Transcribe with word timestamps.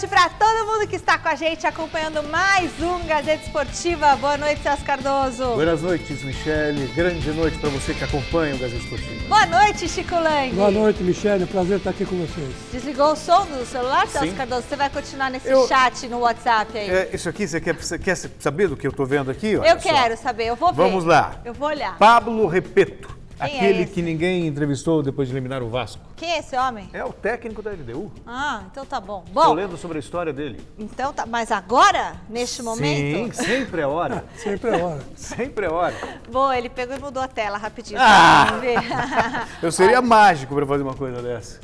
noite 0.00 0.08
para 0.08 0.30
todo 0.30 0.66
mundo 0.66 0.88
que 0.88 0.96
está 0.96 1.18
com 1.18 1.28
a 1.28 1.34
gente 1.34 1.66
acompanhando 1.66 2.22
mais 2.22 2.70
um 2.80 3.06
Gazeta 3.06 3.44
Esportiva. 3.44 4.16
Boa 4.16 4.38
noite, 4.38 4.62
Celso 4.62 4.82
Cardoso. 4.82 5.44
Boas 5.56 5.82
noites, 5.82 6.22
Michele. 6.22 6.86
Grande 6.94 7.30
noite 7.32 7.58
para 7.58 7.68
você 7.68 7.92
que 7.92 8.02
acompanha 8.04 8.54
o 8.54 8.58
Gazeta 8.58 8.82
Esportiva. 8.82 9.28
Boa 9.28 9.44
noite, 9.46 9.86
Chico 9.88 10.14
Lang. 10.14 10.54
Boa 10.54 10.70
noite, 10.70 11.02
Michele. 11.02 11.44
Prazer 11.44 11.78
estar 11.78 11.90
aqui 11.90 12.06
com 12.06 12.16
vocês. 12.16 12.48
Desligou 12.72 13.12
o 13.12 13.16
som 13.16 13.44
do 13.44 13.66
celular, 13.66 14.06
Celso 14.06 14.28
Sim. 14.28 14.34
Cardoso? 14.36 14.62
Você 14.68 14.76
vai 14.76 14.88
continuar 14.88 15.30
nesse 15.30 15.48
Eu- 15.48 15.68
chat 15.68 16.08
no 16.08 16.20
WhatsApp 16.20 16.78
aí? 16.78 16.88
É, 16.90 17.10
isso 17.12 17.28
aqui, 17.28 17.46
você 17.46 17.60
quer, 17.60 17.74
você 17.74 17.98
quer 17.98 18.16
saber 18.16 18.68
do 18.68 18.76
que 18.78 18.86
eu 18.86 18.90
estou 18.92 19.04
vendo 19.04 19.30
aqui? 19.30 19.56
Olha 19.58 19.68
Eu 19.68 19.80
só. 19.80 19.92
quero 19.92 20.16
saber, 20.16 20.46
eu 20.46 20.56
vou 20.56 20.72
ver. 20.72 20.82
Vamos 20.82 21.04
lá. 21.04 21.40
Eu 21.44 21.52
vou 21.52 21.68
olhar. 21.68 21.98
Pablo 21.98 22.46
Repeto, 22.46 23.19
Quem 23.46 23.54
é 23.54 23.58
aquele 23.60 23.82
esse? 23.82 23.92
que 23.92 24.02
ninguém 24.02 24.46
entrevistou 24.46 25.02
depois 25.02 25.28
de 25.28 25.34
eliminar 25.34 25.62
o 25.62 25.68
Vasco. 25.68 26.00
Quem 26.16 26.32
é 26.32 26.38
esse 26.38 26.56
homem? 26.56 26.88
É 26.92 27.04
o 27.04 27.12
técnico 27.12 27.62
da 27.62 27.70
LDU. 27.70 28.10
Ah, 28.26 28.62
então 28.70 28.84
tá 28.84 29.00
bom. 29.00 29.24
Estou 29.26 29.44
Bom, 29.44 29.52
lendo 29.54 29.76
sobre 29.76 29.96
a 29.98 30.00
história 30.00 30.32
dele. 30.32 30.60
então 30.78 31.12
tá. 31.12 31.24
Mas 31.26 31.50
agora, 31.50 32.14
neste 32.28 32.62
momento? 32.62 33.34
Sim, 33.36 33.44
sempre 33.44 33.80
é 33.82 33.86
hora. 33.86 34.24
Sempre 34.36 34.70
é 34.70 34.82
hora. 34.82 35.00
sempre 35.16 35.66
é 35.66 35.70
hora. 35.70 35.94
Bom, 36.30 36.52
ele 36.52 36.68
pegou 36.68 36.96
e 36.96 36.98
mudou 37.00 37.22
a 37.22 37.28
tela 37.28 37.58
rapidinho. 37.58 37.98
Ah! 38.00 38.60
Eu 39.62 39.70
seria 39.72 40.00
mágico 40.02 40.54
para 40.54 40.66
fazer 40.66 40.82
uma 40.82 40.94
coisa 40.94 41.20
dessa. 41.22 41.60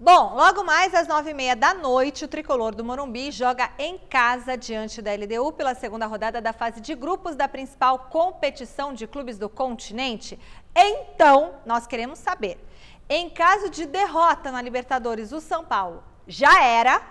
Bom, 0.00 0.36
logo 0.36 0.62
mais 0.62 0.94
às 0.94 1.08
nove 1.08 1.30
e 1.30 1.34
meia 1.34 1.56
da 1.56 1.74
noite, 1.74 2.24
o 2.24 2.28
tricolor 2.28 2.72
do 2.72 2.84
Morumbi 2.84 3.32
joga 3.32 3.68
em 3.76 3.98
casa 3.98 4.56
diante 4.56 5.02
da 5.02 5.12
LDU 5.12 5.52
pela 5.54 5.74
segunda 5.74 6.06
rodada 6.06 6.40
da 6.40 6.52
fase 6.52 6.80
de 6.80 6.94
grupos 6.94 7.34
da 7.34 7.48
principal 7.48 7.98
competição 8.08 8.94
de 8.94 9.08
clubes 9.08 9.38
do 9.38 9.48
continente. 9.48 10.38
Então, 10.72 11.56
nós 11.66 11.88
queremos 11.88 12.20
saber: 12.20 12.64
em 13.08 13.28
caso 13.28 13.70
de 13.70 13.86
derrota 13.86 14.52
na 14.52 14.62
Libertadores, 14.62 15.32
o 15.32 15.40
São 15.40 15.64
Paulo 15.64 16.04
já 16.28 16.62
era? 16.62 17.02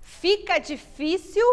Fica 0.00 0.58
difícil 0.58 1.46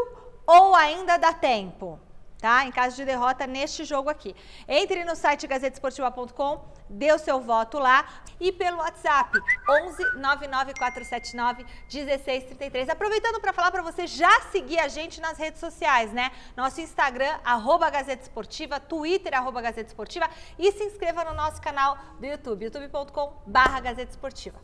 ou 0.48 0.74
ainda 0.74 1.16
dá 1.18 1.32
tempo? 1.32 2.00
Tá? 2.42 2.66
Em 2.66 2.72
caso 2.72 2.96
de 2.96 3.06
derrota 3.06 3.46
neste 3.46 3.86
jogo 3.86 4.10
aqui. 4.10 4.36
Entre 4.68 5.06
no 5.06 5.16
site 5.16 5.46
gazetesportiva.com, 5.46 6.66
dê 6.90 7.14
o 7.14 7.20
seu 7.20 7.40
voto 7.40 7.78
lá 7.78 8.04
e 8.40 8.52
pelo 8.52 8.78
WhatsApp 8.78 9.40
11 9.70 10.18
99479 10.18 11.64
1633. 11.88 12.90
Aproveitando 12.90 13.40
para 13.40 13.54
falar 13.54 13.70
para 13.70 13.84
você 13.84 14.08
já 14.08 14.42
seguir 14.52 14.80
a 14.80 14.88
gente 14.88 15.22
nas 15.22 15.38
redes 15.38 15.60
sociais, 15.60 16.12
né? 16.12 16.32
Nosso 16.58 16.82
Instagram 16.82 17.40
arroba 17.46 17.92
Gazeta 17.92 18.24
Esportiva, 18.24 18.80
Twitter 18.80 19.36
arroba 19.36 19.62
Gazeta 19.62 19.90
Esportiva 19.90 20.28
e 20.58 20.72
se 20.72 20.84
inscreva 20.84 21.24
no 21.24 21.36
nosso 21.36 21.62
canal 21.62 21.96
do 22.20 22.26
YouTube, 22.26 22.66
youtube.com/barra 22.66 23.80
Gazeta 23.82 24.10
Esportiva. 24.10 24.60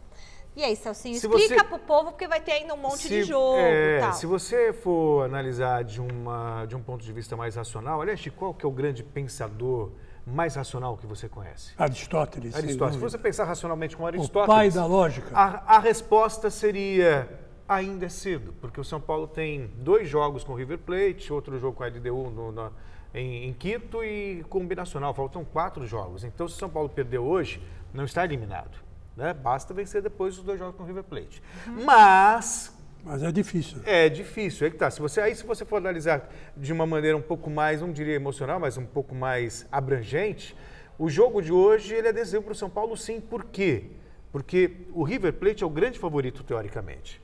E 0.57 0.63
aí, 0.63 0.75
Celcinho, 0.75 1.19
Se 1.19 1.27
explica 1.27 1.55
você- 1.55 1.63
pro 1.63 1.77
povo 1.77 2.09
porque 2.09 2.27
vai 2.27 2.41
ter 2.41 2.53
ainda 2.53 2.73
um 2.73 2.77
monte 2.77 3.03
de 3.03 3.21
Se- 3.21 3.23
jogo 3.25 3.57
é, 3.59 3.97
e 3.97 3.99
tal. 4.01 4.13
Se 4.13 4.25
você 4.25 4.73
for 4.73 5.23
analisar 5.23 5.83
de, 5.83 6.01
uma, 6.01 6.65
de 6.65 6.75
um 6.75 6.81
ponto 6.81 7.03
de 7.05 7.13
vista 7.13 7.37
mais 7.37 7.55
racional, 7.55 8.01
aliás, 8.01 8.19
qual 8.35 8.55
que 8.55 8.65
é 8.65 8.67
o 8.67 8.71
grande 8.71 9.03
pensador 9.03 9.91
mais 10.25 10.55
racional 10.55 10.97
que 10.97 11.05
você 11.05 11.29
conhece? 11.29 11.73
Aristóteles. 11.77 12.55
Aristóteles. 12.55 12.95
Se 12.95 12.99
você 13.01 13.17
pensar 13.19 13.43
racionalmente 13.45 13.95
com 13.95 14.01
O 14.01 14.07
Aristóteles, 14.07 14.47
pai 14.47 14.71
da 14.71 14.85
lógica. 14.87 15.29
a, 15.31 15.75
a 15.75 15.79
resposta 15.79 16.49
seria 16.49 17.29
ainda 17.69 18.07
é 18.07 18.09
cedo, 18.09 18.51
porque 18.59 18.81
o 18.81 18.83
São 18.83 18.99
Paulo 18.99 19.27
tem 19.27 19.67
dois 19.77 20.09
jogos 20.09 20.43
com 20.43 20.53
o 20.53 20.55
River 20.55 20.79
Plate, 20.79 21.31
outro 21.31 21.59
jogo 21.59 21.77
com 21.77 21.83
a 21.83 21.87
LDU 21.87 22.31
no- 22.31 22.51
na- 22.51 22.71
em, 23.13 23.47
em 23.47 23.53
Quito 23.53 24.03
e 24.03 24.43
combinacional. 24.49 25.13
Faltam 25.13 25.45
quatro 25.45 25.85
jogos. 25.85 26.23
Então, 26.23 26.47
se 26.47 26.55
o 26.55 26.57
São 26.57 26.69
Paulo 26.69 26.89
perder 26.89 27.19
hoje, 27.19 27.61
não 27.93 28.05
está 28.05 28.25
eliminado. 28.25 28.86
Né? 29.17 29.33
Basta 29.33 29.73
vencer 29.73 30.01
depois 30.01 30.37
os 30.37 30.43
dois 30.43 30.59
jogos 30.59 30.75
com 30.75 30.83
o 30.83 30.85
River 30.85 31.03
Plate. 31.03 31.41
Mas 31.65 32.71
Mas 33.03 33.23
é 33.23 33.31
difícil. 33.31 33.79
é 33.83 34.07
difícil, 34.07 34.67
é 34.67 34.69
que 34.69 34.77
tá. 34.77 34.91
Se 34.91 35.01
você, 35.01 35.19
aí 35.19 35.35
se 35.35 35.43
você 35.43 35.65
for 35.65 35.77
analisar 35.77 36.29
de 36.55 36.71
uma 36.71 36.85
maneira 36.85 37.17
um 37.17 37.21
pouco 37.21 37.49
mais, 37.49 37.81
não 37.81 37.91
diria 37.91 38.13
emocional, 38.13 38.59
mas 38.59 38.77
um 38.77 38.85
pouco 38.85 39.15
mais 39.15 39.65
abrangente, 39.71 40.55
o 40.99 41.09
jogo 41.09 41.41
de 41.41 41.51
hoje 41.51 41.95
ele 41.95 42.07
é 42.07 42.13
decisivo 42.13 42.43
para 42.43 42.51
o 42.51 42.55
São 42.55 42.69
Paulo 42.69 42.95
sim. 42.95 43.19
Por 43.19 43.45
quê? 43.45 43.85
Porque 44.31 44.85
o 44.93 45.03
River 45.03 45.33
Plate 45.33 45.63
é 45.63 45.67
o 45.67 45.69
grande 45.69 45.97
favorito, 45.97 46.43
teoricamente. 46.43 47.19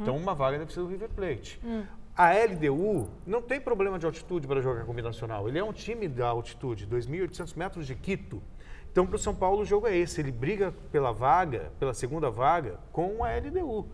Então 0.00 0.16
uma 0.16 0.34
vaga 0.34 0.58
deve 0.58 0.72
ser 0.72 0.80
do 0.80 0.88
River 0.88 1.10
Plate. 1.10 1.60
A 2.16 2.32
LDU 2.32 3.08
não 3.24 3.40
tem 3.40 3.60
problema 3.60 4.00
de 4.00 4.06
altitude 4.06 4.48
para 4.48 4.60
jogar 4.60 4.84
combinacional. 4.84 5.48
Ele 5.48 5.58
é 5.60 5.62
um 5.64 5.72
time 5.72 6.08
da 6.08 6.26
altitude, 6.26 6.88
2.800 6.88 7.56
metros 7.56 7.86
de 7.86 7.94
Quito. 7.94 8.42
Então, 8.96 9.06
para 9.06 9.16
o 9.16 9.18
São 9.18 9.34
Paulo, 9.34 9.60
o 9.60 9.64
jogo 9.66 9.86
é 9.86 9.94
esse. 9.94 10.22
Ele 10.22 10.32
briga 10.32 10.72
pela 10.90 11.12
vaga, 11.12 11.70
pela 11.78 11.92
segunda 11.92 12.30
vaga, 12.30 12.80
com 12.90 13.22
a 13.22 13.28
LDU. 13.36 13.84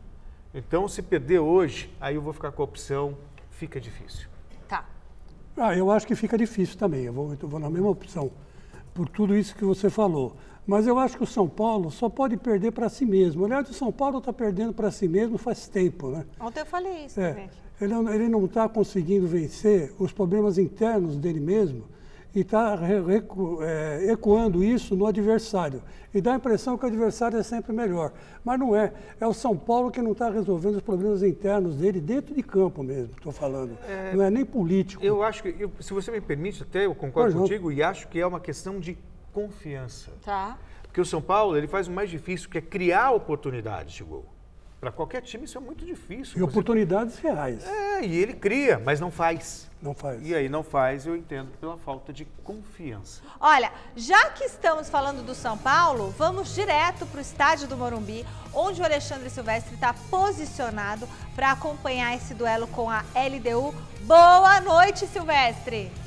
Então, 0.54 0.86
se 0.86 1.02
perder 1.02 1.40
hoje, 1.40 1.92
aí 2.00 2.14
eu 2.14 2.22
vou 2.22 2.32
ficar 2.32 2.52
com 2.52 2.62
a 2.62 2.64
opção, 2.64 3.16
fica 3.50 3.80
difícil. 3.80 4.28
Tá. 4.68 4.84
Ah, 5.56 5.76
eu 5.76 5.90
acho 5.90 6.06
que 6.06 6.14
fica 6.14 6.38
difícil 6.38 6.78
também. 6.78 7.02
Eu 7.02 7.12
vou, 7.12 7.34
eu 7.42 7.48
vou 7.48 7.58
na 7.58 7.68
mesma 7.68 7.90
opção. 7.90 8.30
Por 8.94 9.08
tudo 9.08 9.36
isso 9.36 9.56
que 9.56 9.64
você 9.64 9.90
falou. 9.90 10.36
Mas 10.64 10.86
eu 10.86 10.96
acho 11.00 11.16
que 11.16 11.24
o 11.24 11.26
São 11.26 11.48
Paulo 11.48 11.90
só 11.90 12.08
pode 12.08 12.36
perder 12.36 12.70
para 12.70 12.88
si 12.88 13.04
mesmo. 13.04 13.44
Aliás, 13.44 13.68
o 13.68 13.74
São 13.74 13.90
Paulo 13.90 14.18
está 14.18 14.32
perdendo 14.32 14.72
para 14.72 14.92
si 14.92 15.08
mesmo 15.08 15.36
faz 15.36 15.66
tempo, 15.66 16.10
né? 16.10 16.24
Ontem 16.38 16.60
eu 16.60 16.66
falei 16.66 17.06
isso 17.06 17.20
É, 17.20 17.30
também. 17.30 17.50
ele, 17.80 17.94
ele 18.14 18.28
não 18.28 18.44
está 18.44 18.68
conseguindo 18.68 19.26
vencer 19.26 19.92
os 19.98 20.12
problemas 20.12 20.58
internos 20.58 21.16
dele 21.16 21.40
mesmo 21.40 21.86
e 22.34 22.40
está 22.40 22.78
ecoando 24.08 24.62
isso 24.62 24.94
no 24.96 25.06
adversário. 25.06 25.82
E 26.14 26.20
dá 26.20 26.32
a 26.34 26.36
impressão 26.36 26.76
que 26.76 26.84
o 26.84 26.88
adversário 26.88 27.38
é 27.38 27.42
sempre 27.42 27.72
melhor. 27.72 28.12
Mas 28.44 28.58
não 28.58 28.76
é. 28.76 28.92
É 29.20 29.26
o 29.26 29.32
São 29.32 29.56
Paulo 29.56 29.90
que 29.90 30.00
não 30.02 30.12
está 30.12 30.28
resolvendo 30.30 30.76
os 30.76 30.82
problemas 30.82 31.22
internos 31.22 31.76
dele 31.76 32.00
dentro 32.00 32.34
de 32.34 32.42
campo 32.42 32.82
mesmo, 32.82 33.14
estou 33.16 33.32
falando. 33.32 33.76
Não 34.14 34.22
é 34.24 34.30
nem 34.30 34.44
político. 34.44 35.02
Eu 35.04 35.22
acho 35.22 35.42
que, 35.42 35.54
eu- 35.58 35.72
se 35.80 35.92
você 35.94 36.10
me 36.10 36.20
permite, 36.20 36.62
até 36.62 36.84
eu 36.86 36.94
concordo 36.94 37.12
Pois 37.30 37.34
não. 37.34 37.42
contigo 37.42 37.72
e 37.72 37.82
acho 37.82 38.08
que 38.08 38.20
é 38.20 38.26
uma 38.26 38.40
questão 38.40 38.78
de 38.78 38.96
confiança. 39.32 40.10
Tá. 40.24 40.58
Porque 40.82 41.00
o 41.00 41.06
São 41.06 41.22
Paulo, 41.22 41.56
ele 41.56 41.66
faz 41.66 41.88
o 41.88 41.90
mais 41.92 42.10
difícil, 42.10 42.50
que 42.50 42.58
é 42.58 42.60
criar 42.60 43.12
oportunidades 43.12 43.94
de 43.94 44.04
gol. 44.04 44.26
Para 44.78 44.92
qualquer 44.92 45.22
time 45.22 45.44
isso 45.44 45.56
é 45.56 45.60
muito 45.60 45.86
difícil. 45.86 46.36
E 46.36 46.40
Você- 46.40 46.42
oportunidades 46.44 47.18
reais. 47.18 47.64
É, 47.66 48.04
e 48.04 48.14
ele 48.16 48.34
cria, 48.34 48.78
mas 48.84 49.00
não 49.00 49.10
faz. 49.10 49.70
Não 49.82 49.94
faz. 49.94 50.24
E 50.24 50.32
aí 50.32 50.48
não 50.48 50.62
faz, 50.62 51.06
eu 51.06 51.16
entendo, 51.16 51.50
pela 51.58 51.76
falta 51.76 52.12
de 52.12 52.24
confiança. 52.44 53.20
Olha, 53.40 53.72
já 53.96 54.30
que 54.30 54.44
estamos 54.44 54.88
falando 54.88 55.26
do 55.26 55.34
São 55.34 55.58
Paulo, 55.58 56.14
vamos 56.16 56.54
direto 56.54 57.04
para 57.06 57.18
o 57.18 57.20
estádio 57.20 57.66
do 57.66 57.76
Morumbi, 57.76 58.24
onde 58.54 58.80
o 58.80 58.84
Alexandre 58.84 59.28
Silvestre 59.28 59.74
está 59.74 59.92
posicionado 60.08 61.08
para 61.34 61.50
acompanhar 61.50 62.14
esse 62.14 62.32
duelo 62.32 62.68
com 62.68 62.88
a 62.88 63.04
LDU. 63.16 63.74
Boa 64.06 64.60
noite, 64.60 65.04
Silvestre! 65.08 66.01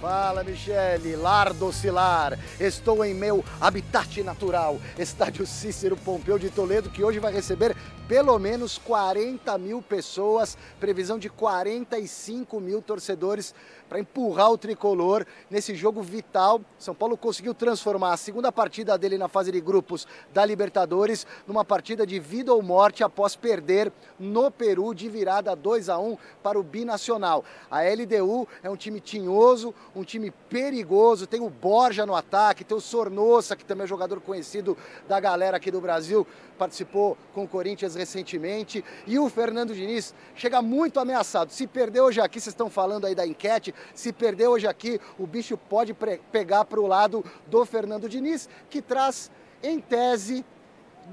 Fala, 0.00 0.42
Michele, 0.42 1.14
lar 1.14 1.52
docilar. 1.52 2.38
Estou 2.58 3.04
em 3.04 3.12
meu 3.12 3.44
habitat 3.60 4.22
natural, 4.22 4.80
Estádio 4.98 5.46
Cícero 5.46 5.94
Pompeu 5.94 6.38
de 6.38 6.48
Toledo, 6.48 6.88
que 6.88 7.04
hoje 7.04 7.18
vai 7.18 7.30
receber 7.30 7.76
pelo 8.10 8.36
menos 8.40 8.76
40 8.76 9.56
mil 9.58 9.80
pessoas, 9.80 10.58
previsão 10.80 11.16
de 11.16 11.28
45 11.28 12.58
mil 12.58 12.82
torcedores 12.82 13.54
para 13.88 14.00
empurrar 14.00 14.50
o 14.50 14.58
tricolor 14.58 15.24
nesse 15.48 15.76
jogo 15.76 16.02
vital. 16.02 16.60
São 16.76 16.92
Paulo 16.92 17.16
conseguiu 17.16 17.54
transformar 17.54 18.12
a 18.12 18.16
segunda 18.16 18.50
partida 18.50 18.98
dele 18.98 19.16
na 19.16 19.28
fase 19.28 19.52
de 19.52 19.60
grupos 19.60 20.08
da 20.34 20.44
Libertadores 20.44 21.24
numa 21.46 21.64
partida 21.64 22.04
de 22.04 22.18
vida 22.18 22.52
ou 22.52 22.60
morte 22.60 23.04
após 23.04 23.36
perder 23.36 23.92
no 24.18 24.50
Peru 24.50 24.92
de 24.92 25.08
virada 25.08 25.54
2 25.54 25.88
a 25.88 25.96
1 25.96 26.16
para 26.42 26.58
o 26.58 26.64
binacional. 26.64 27.44
A 27.70 27.82
LDU 27.82 28.48
é 28.60 28.68
um 28.68 28.76
time 28.76 29.00
tinhoso, 29.00 29.72
um 29.94 30.04
time 30.04 30.30
perigoso, 30.48 31.26
tem 31.26 31.40
o 31.40 31.50
Borja 31.50 32.06
no 32.06 32.14
ataque, 32.14 32.64
tem 32.64 32.76
o 32.76 32.80
Sornossa, 32.80 33.56
que 33.56 33.64
também 33.64 33.84
é 33.84 33.86
jogador 33.86 34.20
conhecido 34.20 34.76
da 35.08 35.18
galera 35.18 35.56
aqui 35.56 35.70
do 35.70 35.80
Brasil, 35.80 36.26
participou 36.58 37.16
com 37.34 37.44
o 37.44 37.48
Corinthians 37.48 37.94
recentemente, 37.94 38.84
e 39.06 39.18
o 39.18 39.28
Fernando 39.28 39.74
Diniz 39.74 40.14
chega 40.34 40.62
muito 40.62 41.00
ameaçado. 41.00 41.52
Se 41.52 41.66
perder 41.66 42.00
hoje 42.02 42.20
aqui, 42.20 42.40
vocês 42.40 42.52
estão 42.52 42.70
falando 42.70 43.06
aí 43.06 43.14
da 43.14 43.26
enquete, 43.26 43.74
se 43.94 44.12
perder 44.12 44.48
hoje 44.48 44.66
aqui, 44.66 45.00
o 45.18 45.26
bicho 45.26 45.56
pode 45.56 45.94
pegar 46.30 46.64
para 46.64 46.80
o 46.80 46.86
lado 46.86 47.24
do 47.46 47.64
Fernando 47.64 48.08
Diniz, 48.08 48.48
que 48.68 48.80
traz, 48.80 49.30
em 49.62 49.80
tese, 49.80 50.44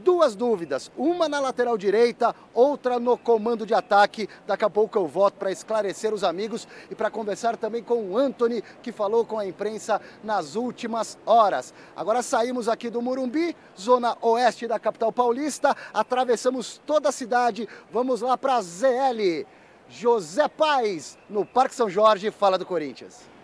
duas 0.03 0.35
dúvidas. 0.35 0.91
Uma 0.97 1.27
na 1.27 1.39
lateral 1.39 1.77
direita, 1.77 2.35
outra 2.53 2.99
no 2.99 3.17
comando 3.17 3.65
de 3.65 3.73
ataque. 3.73 4.29
Daqui 4.45 4.65
a 4.65 4.69
pouco 4.69 4.97
eu 4.97 5.07
volto 5.07 5.35
para 5.35 5.51
esclarecer 5.51 6.13
os 6.13 6.23
amigos 6.23 6.67
e 6.89 6.95
para 6.95 7.09
conversar 7.09 7.57
também 7.57 7.83
com 7.83 8.11
o 8.11 8.17
Anthony, 8.17 8.63
que 8.81 8.91
falou 8.91 9.25
com 9.25 9.37
a 9.37 9.45
imprensa 9.45 10.01
nas 10.23 10.55
últimas 10.55 11.17
horas. 11.25 11.73
Agora 11.95 12.21
saímos 12.21 12.67
aqui 12.67 12.89
do 12.89 13.01
Murumbi, 13.01 13.55
zona 13.79 14.17
oeste 14.21 14.67
da 14.67 14.79
capital 14.79 15.11
paulista, 15.11 15.75
atravessamos 15.93 16.81
toda 16.85 17.09
a 17.09 17.11
cidade, 17.11 17.67
vamos 17.91 18.21
lá 18.21 18.37
para 18.37 18.61
ZL. 18.61 19.45
José 19.89 20.47
Paz, 20.49 21.17
no 21.29 21.45
Parque 21.45 21.73
São 21.73 21.89
Jorge, 21.89 22.29
fala 22.29 22.57
do 22.57 22.65
Corinthians. 22.65 23.36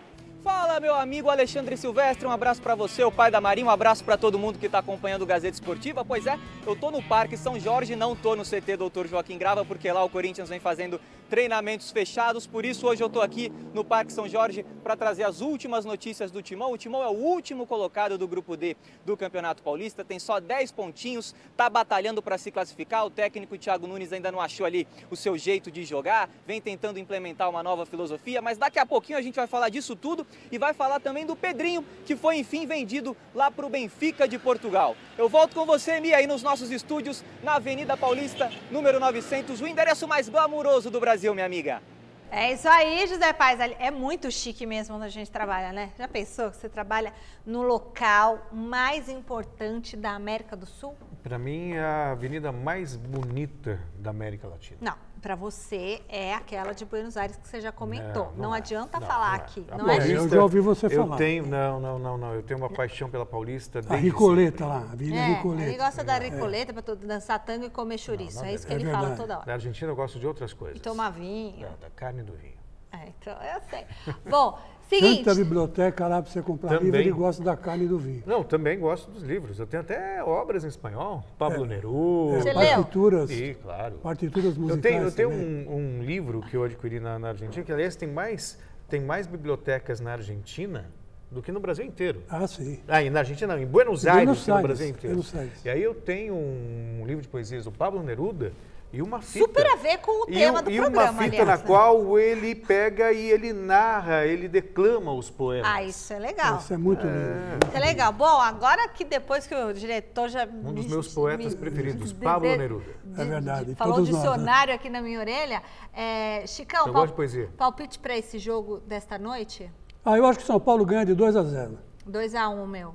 Fala, 0.44 0.78
meu 0.78 0.94
amigo 0.94 1.30
Alexandre 1.30 1.74
Silvestre, 1.74 2.26
um 2.26 2.30
abraço 2.30 2.60
para 2.60 2.74
você, 2.74 3.02
o 3.02 3.10
pai 3.10 3.30
da 3.30 3.40
Marinha, 3.40 3.66
um 3.66 3.70
abraço 3.70 4.04
para 4.04 4.18
todo 4.18 4.38
mundo 4.38 4.58
que 4.58 4.66
está 4.66 4.78
acompanhando 4.80 5.22
o 5.22 5.26
Gazeta 5.26 5.54
Esportiva. 5.54 6.04
Pois 6.04 6.26
é, 6.26 6.38
eu 6.66 6.76
tô 6.76 6.90
no 6.90 7.02
Parque 7.02 7.34
São 7.34 7.58
Jorge, 7.58 7.96
não 7.96 8.14
tô 8.14 8.36
no 8.36 8.44
CT 8.44 8.76
Doutor 8.76 9.08
Joaquim 9.08 9.38
Grava, 9.38 9.64
porque 9.64 9.90
lá 9.90 10.04
o 10.04 10.10
Corinthians 10.10 10.50
vem 10.50 10.60
fazendo 10.60 11.00
treinamentos 11.30 11.90
fechados. 11.90 12.46
Por 12.46 12.66
isso, 12.66 12.86
hoje 12.86 13.02
eu 13.02 13.08
tô 13.08 13.22
aqui 13.22 13.50
no 13.72 13.82
Parque 13.82 14.12
São 14.12 14.28
Jorge 14.28 14.66
para 14.82 14.94
trazer 14.94 15.22
as 15.22 15.40
últimas 15.40 15.86
notícias 15.86 16.30
do 16.30 16.42
Timão. 16.42 16.72
O 16.72 16.76
Timão 16.76 17.02
é 17.02 17.08
o 17.08 17.12
último 17.12 17.66
colocado 17.66 18.18
do 18.18 18.28
Grupo 18.28 18.54
D 18.54 18.76
do 19.06 19.16
Campeonato 19.16 19.62
Paulista, 19.62 20.04
tem 20.04 20.18
só 20.18 20.40
10 20.40 20.72
pontinhos, 20.72 21.34
tá 21.56 21.70
batalhando 21.70 22.20
para 22.20 22.36
se 22.36 22.50
classificar. 22.50 23.06
O 23.06 23.10
técnico 23.10 23.56
Thiago 23.56 23.86
Nunes 23.86 24.12
ainda 24.12 24.30
não 24.30 24.42
achou 24.42 24.66
ali 24.66 24.86
o 25.10 25.16
seu 25.16 25.38
jeito 25.38 25.70
de 25.70 25.84
jogar, 25.84 26.28
vem 26.46 26.60
tentando 26.60 26.98
implementar 26.98 27.48
uma 27.48 27.62
nova 27.62 27.86
filosofia, 27.86 28.42
mas 28.42 28.58
daqui 28.58 28.78
a 28.78 28.84
pouquinho 28.84 29.18
a 29.18 29.22
gente 29.22 29.36
vai 29.36 29.46
falar 29.46 29.70
disso 29.70 29.96
tudo 29.96 30.26
e 30.50 30.58
vai 30.58 30.74
falar 30.74 31.00
também 31.00 31.26
do 31.26 31.34
Pedrinho, 31.34 31.84
que 32.04 32.16
foi 32.16 32.36
enfim 32.36 32.66
vendido 32.66 33.16
lá 33.34 33.50
para 33.50 33.66
o 33.66 33.70
Benfica 33.70 34.26
de 34.26 34.38
Portugal. 34.38 34.96
Eu 35.16 35.28
volto 35.28 35.54
com 35.54 35.64
você, 35.64 36.00
Mia, 36.00 36.16
aí 36.16 36.26
nos 36.26 36.42
nossos 36.42 36.70
estúdios, 36.70 37.24
na 37.42 37.54
Avenida 37.54 37.96
Paulista, 37.96 38.50
número 38.70 39.00
900, 39.00 39.60
o 39.60 39.66
endereço 39.66 40.06
mais 40.06 40.28
glamuroso 40.28 40.90
do 40.90 41.00
Brasil, 41.00 41.34
minha 41.34 41.46
amiga. 41.46 41.82
É 42.30 42.52
isso 42.52 42.68
aí, 42.68 43.06
José 43.06 43.32
Paz. 43.32 43.60
É 43.60 43.92
muito 43.92 44.28
chique 44.28 44.66
mesmo 44.66 44.96
onde 44.96 45.04
a 45.04 45.08
gente 45.08 45.30
trabalha, 45.30 45.72
né? 45.72 45.92
Já 45.96 46.08
pensou 46.08 46.50
que 46.50 46.56
você 46.56 46.68
trabalha 46.68 47.12
no 47.46 47.62
local 47.62 48.48
mais 48.50 49.08
importante 49.08 49.96
da 49.96 50.10
América 50.10 50.56
do 50.56 50.66
Sul? 50.66 50.96
Para 51.22 51.38
mim, 51.38 51.74
é 51.74 51.80
a 51.80 52.10
avenida 52.10 52.50
mais 52.50 52.96
bonita 52.96 53.80
da 54.00 54.10
América 54.10 54.48
Latina. 54.48 54.78
Não, 54.80 54.96
para 55.24 55.34
você 55.34 56.02
é 56.06 56.34
aquela 56.34 56.74
de 56.74 56.84
Buenos 56.84 57.16
Aires 57.16 57.34
que 57.36 57.48
você 57.48 57.58
já 57.58 57.72
comentou. 57.72 58.24
Não, 58.26 58.32
não, 58.32 58.42
não 58.42 58.54
é. 58.54 58.58
adianta 58.58 59.00
não, 59.00 59.06
falar 59.06 59.28
não 59.28 59.32
é. 59.32 59.36
aqui. 59.36 59.66
A 59.70 59.78
não 59.78 59.86
Paulista, 59.86 60.12
é 60.12 60.16
Eu 60.18 60.28
já 60.28 60.42
ouvi 60.42 60.60
você 60.60 60.86
eu 60.86 60.90
falar. 60.90 61.16
Tenho, 61.16 61.46
não, 61.46 61.80
não, 61.80 61.98
não, 61.98 62.18
não. 62.18 62.34
Eu 62.34 62.42
tenho 62.42 62.60
uma 62.60 62.68
paixão 62.68 63.08
pela 63.08 63.24
Paulista 63.24 63.80
A 63.88 63.96
Ricoleta 63.96 64.58
sempre. 64.58 64.64
lá, 64.66 64.80
a 64.80 64.92
Avenida 64.92 65.16
É, 65.16 65.26
Ricoleta. 65.28 65.62
ele 65.62 65.78
gosta 65.78 66.04
da 66.04 66.18
Ricoleta 66.18 66.74
para 66.74 66.82
todo 66.82 67.06
dançar 67.06 67.42
tango 67.42 67.64
e 67.64 67.70
comer 67.70 67.96
chouriço. 67.96 68.36
Não, 68.36 68.44
é 68.44 68.52
isso 68.52 68.66
que 68.66 68.74
é 68.74 68.76
ele 68.76 68.84
fala 68.84 68.98
verdade. 68.98 69.20
toda 69.22 69.36
hora. 69.38 69.46
Na 69.46 69.52
Argentina 69.54 69.90
eu 69.90 69.96
gosto 69.96 70.20
de 70.20 70.26
outras 70.26 70.52
coisas. 70.52 70.76
E 70.76 70.82
tomar 70.82 71.08
vinho. 71.08 71.60
Da, 71.60 71.86
da 71.86 71.90
carne 71.96 72.22
do 72.22 72.34
vinho. 72.34 72.58
É, 72.92 73.08
então, 73.08 73.32
eu 73.32 73.60
sei. 73.70 73.86
Bom, 74.30 74.58
seguinte. 75.00 75.24
Tanta 75.24 75.34
biblioteca 75.34 76.06
lá 76.06 76.22
para 76.22 76.30
você 76.30 76.42
comprar 76.42 76.68
Também. 76.70 76.84
livro, 76.84 77.00
ele 77.00 77.10
gosta 77.12 77.42
da 77.42 77.56
carne 77.56 77.84
e 77.84 77.88
do 77.88 77.98
vinho. 77.98 78.22
Não, 78.26 78.42
também 78.42 78.78
gosto 78.78 79.10
dos 79.10 79.22
livros. 79.22 79.58
Eu 79.58 79.66
tenho 79.66 79.82
até 79.82 80.22
obras 80.22 80.64
em 80.64 80.68
espanhol. 80.68 81.24
Pablo 81.38 81.64
É, 81.64 81.68
leu? 81.68 82.54
partituras, 82.54 83.30
Sim, 83.30 83.54
claro. 83.62 83.94
partituras 84.02 84.54
Eu 84.56 84.62
musicais. 84.62 84.82
tenho, 84.82 85.02
eu 85.02 85.12
tenho 85.12 85.30
um, 85.30 85.76
um 85.98 86.02
livro 86.02 86.40
que 86.42 86.56
eu 86.56 86.64
adquiri 86.64 87.00
na, 87.00 87.18
na 87.18 87.28
Argentina, 87.28 87.64
que 87.64 87.72
aliás 87.72 87.96
tem 87.96 88.08
mais, 88.08 88.58
tem 88.88 89.00
mais 89.00 89.26
bibliotecas 89.26 90.00
na 90.00 90.12
Argentina 90.12 90.86
do 91.30 91.42
que 91.42 91.50
no 91.50 91.58
Brasil 91.58 91.84
inteiro. 91.84 92.22
Ah, 92.28 92.46
sim. 92.46 92.78
Ah, 92.86 93.02
e 93.02 93.10
na 93.10 93.20
Argentina 93.20 93.54
não, 93.56 93.60
em 93.62 93.66
Buenos 93.66 94.06
Aires, 94.06 94.24
Buenos 94.24 94.44
que 94.44 94.48
no 94.50 94.56
Aires, 94.56 94.68
Brasil 94.68 94.88
inteiro. 94.88 95.16
Buenos 95.16 95.34
Aires. 95.34 95.64
E 95.64 95.68
aí 95.68 95.82
eu 95.82 95.94
tenho 95.94 96.34
um 96.34 97.02
livro 97.04 97.22
de 97.22 97.28
poesias 97.28 97.64
do 97.64 97.72
Pablo 97.72 98.02
Neruda 98.02 98.52
e 98.94 99.02
uma 99.02 99.20
fita. 99.20 99.44
Super 99.44 99.66
a 99.66 99.76
ver 99.76 99.98
com 99.98 100.24
o 100.24 100.30
e, 100.30 100.34
tema 100.34 100.60
um- 100.60 100.62
do 100.62 100.70
e 100.70 100.76
programa, 100.80 101.10
uma 101.10 101.22
fita 101.24 101.42
aliás, 101.42 101.48
na 101.48 101.56
né? 101.56 101.62
qual 101.66 102.18
ele 102.18 102.54
pega 102.54 103.12
e 103.12 103.30
ele 103.30 103.52
narra, 103.52 104.24
ele 104.24 104.46
declama 104.48 105.12
os 105.12 105.28
poemas. 105.30 105.68
Ah, 105.70 105.82
isso 105.82 106.12
é 106.12 106.18
legal. 106.18 106.58
Isso 106.58 106.72
é 106.72 106.76
muito 106.76 107.00
lindo. 107.04 107.66
Isso 107.68 107.76
é 107.76 107.80
legal. 107.80 108.12
Bom, 108.12 108.40
agora 108.40 108.88
que 108.88 109.04
depois 109.04 109.46
que 109.46 109.54
o 109.54 109.72
diretor 109.72 110.28
já. 110.28 110.46
Um 110.46 110.72
dos 110.72 110.84
me- 110.84 110.90
meus 110.92 111.12
poetas 111.12 111.54
me- 111.54 111.60
preferidos, 111.60 112.12
de- 112.12 112.24
Pablo 112.24 112.48
de- 112.48 112.56
Neruda. 112.56 112.84
de- 113.04 113.20
É 113.20 113.24
verdade, 113.24 113.64
de- 113.66 113.74
falou 113.74 113.94
um 113.94 113.96
todos 113.98 114.10
nós, 114.10 114.22
né? 114.22 114.28
dicionário 114.30 114.74
aqui 114.74 114.88
na 114.88 115.00
minha 115.02 115.18
orelha. 115.18 115.62
É, 115.92 116.46
Chicão, 116.46 116.84
pal- 116.84 116.92
gosto 116.92 117.08
de 117.08 117.16
poesia. 117.16 117.50
palpite 117.56 117.98
para 117.98 118.16
esse 118.16 118.38
jogo 118.38 118.78
desta 118.86 119.18
noite? 119.18 119.70
Ah, 120.04 120.16
eu 120.16 120.24
acho 120.26 120.38
que 120.38 120.44
São 120.46 120.60
Paulo 120.60 120.84
ganha 120.84 121.04
de 121.04 121.14
2 121.14 121.34
a 121.34 121.42
0. 121.42 121.78
2x1, 122.06 122.66
meu. 122.66 122.94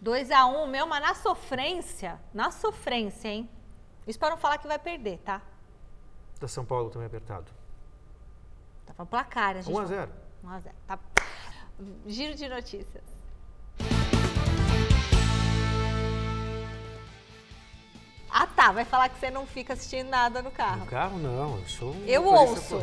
2x1, 0.00 0.66
meu, 0.68 0.86
mas 0.86 1.00
na 1.02 1.14
sofrência. 1.14 2.18
Na 2.32 2.50
sofrência, 2.50 3.28
hein? 3.28 3.48
Isso 4.06 4.18
para 4.18 4.30
não 4.30 4.36
falar 4.36 4.58
que 4.58 4.68
vai 4.68 4.78
perder, 4.78 5.18
tá? 5.18 5.42
Da 6.40 6.46
São 6.46 6.64
Paulo 6.64 6.90
também 6.90 7.06
apertado. 7.06 7.46
Tá 8.84 8.94
falando 8.94 9.10
placar, 9.10 9.56
a 9.56 9.60
gente. 9.60 9.74
1 9.74 9.78
a 9.78 9.84
0. 9.84 10.12
1x0. 10.44 10.72
Tá. 10.86 10.98
Giro 12.06 12.34
de 12.34 12.48
notícias. 12.48 13.15
Ah, 18.38 18.46
tá. 18.46 18.70
Vai 18.70 18.84
falar 18.84 19.08
que 19.08 19.18
você 19.18 19.30
não 19.30 19.46
fica 19.46 19.72
assistindo 19.72 20.10
nada 20.10 20.42
no 20.42 20.50
carro. 20.50 20.80
No 20.80 20.86
carro 20.86 21.18
não, 21.18 21.56
eu 21.58 21.64
sou 21.66 21.90
um 21.92 22.04
Eu 22.06 22.22
ouço. 22.26 22.78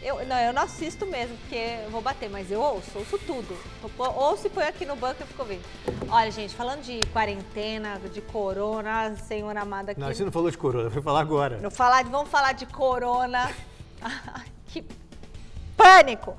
Eu, 0.00 0.24
não, 0.26 0.36
eu 0.38 0.52
não 0.52 0.62
assisto 0.62 1.04
mesmo, 1.06 1.36
porque 1.38 1.56
eu 1.56 1.90
vou 1.90 2.00
bater, 2.00 2.30
mas 2.30 2.52
eu 2.52 2.60
ouço, 2.60 2.90
ouço 2.94 3.18
tudo. 3.18 3.56
Eu 3.82 3.88
pô- 3.90 4.08
Ouço 4.08 4.46
e 4.46 4.50
põe 4.50 4.62
aqui 4.62 4.86
no 4.86 4.94
banco 4.94 5.16
e 5.20 5.22
eu 5.24 5.26
fico 5.26 5.42
ouvindo. 5.42 5.62
Olha, 6.08 6.30
gente, 6.30 6.54
falando 6.54 6.82
de 6.82 7.00
quarentena, 7.12 7.98
de 8.12 8.20
corona, 8.20 9.16
senhora 9.16 9.62
amada 9.62 9.90
aqui. 9.90 10.00
Não, 10.00 10.06
você 10.06 10.24
não 10.24 10.30
falou 10.30 10.48
de 10.52 10.58
corona, 10.58 10.88
foi 10.88 11.02
falar 11.02 11.20
agora. 11.20 11.58
Não 11.58 11.70
falar 11.70 12.04
vamos 12.04 12.30
falar 12.30 12.52
de 12.52 12.66
corona. 12.66 13.50
que 14.68 14.84
pânico! 15.76 16.36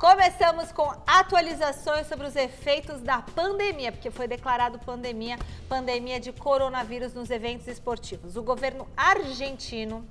Começamos 0.00 0.72
com 0.72 0.90
atualizações 1.06 2.06
sobre 2.06 2.26
os 2.26 2.34
efeitos 2.34 3.02
da 3.02 3.20
pandemia, 3.20 3.92
porque 3.92 4.10
foi 4.10 4.26
declarado 4.26 4.78
pandemia, 4.78 5.38
pandemia 5.68 6.18
de 6.18 6.32
coronavírus 6.32 7.12
nos 7.12 7.28
eventos 7.28 7.68
esportivos. 7.68 8.34
O 8.34 8.42
governo 8.42 8.88
argentino 8.96 10.08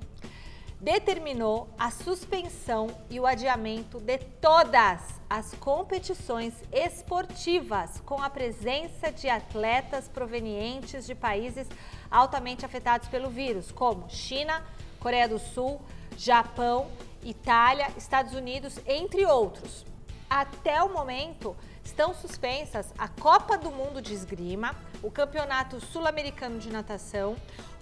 determinou 0.80 1.68
a 1.76 1.90
suspensão 1.90 2.86
e 3.10 3.18
o 3.18 3.26
adiamento 3.26 3.98
de 3.98 4.18
todas 4.18 5.00
as 5.28 5.54
competições 5.54 6.54
esportivas 6.70 8.00
com 8.06 8.22
a 8.22 8.30
presença 8.30 9.10
de 9.10 9.28
atletas 9.28 10.06
provenientes 10.06 11.04
de 11.04 11.16
países 11.16 11.66
altamente 12.08 12.64
afetados 12.64 13.08
pelo 13.08 13.28
vírus, 13.28 13.72
como 13.72 14.08
China, 14.08 14.64
Coreia 15.00 15.28
do 15.28 15.40
Sul, 15.40 15.80
Japão, 16.16 16.86
Itália, 17.22 17.90
Estados 17.96 18.34
Unidos, 18.34 18.78
entre 18.86 19.24
outros. 19.26 19.84
Até 20.28 20.82
o 20.82 20.92
momento, 20.92 21.56
estão 21.84 22.14
suspensas 22.14 22.94
a 22.96 23.08
Copa 23.08 23.58
do 23.58 23.70
Mundo 23.70 24.00
de 24.00 24.14
Esgrima, 24.14 24.76
o 25.02 25.10
Campeonato 25.10 25.80
Sul-Americano 25.80 26.58
de 26.58 26.70
Natação, 26.70 27.34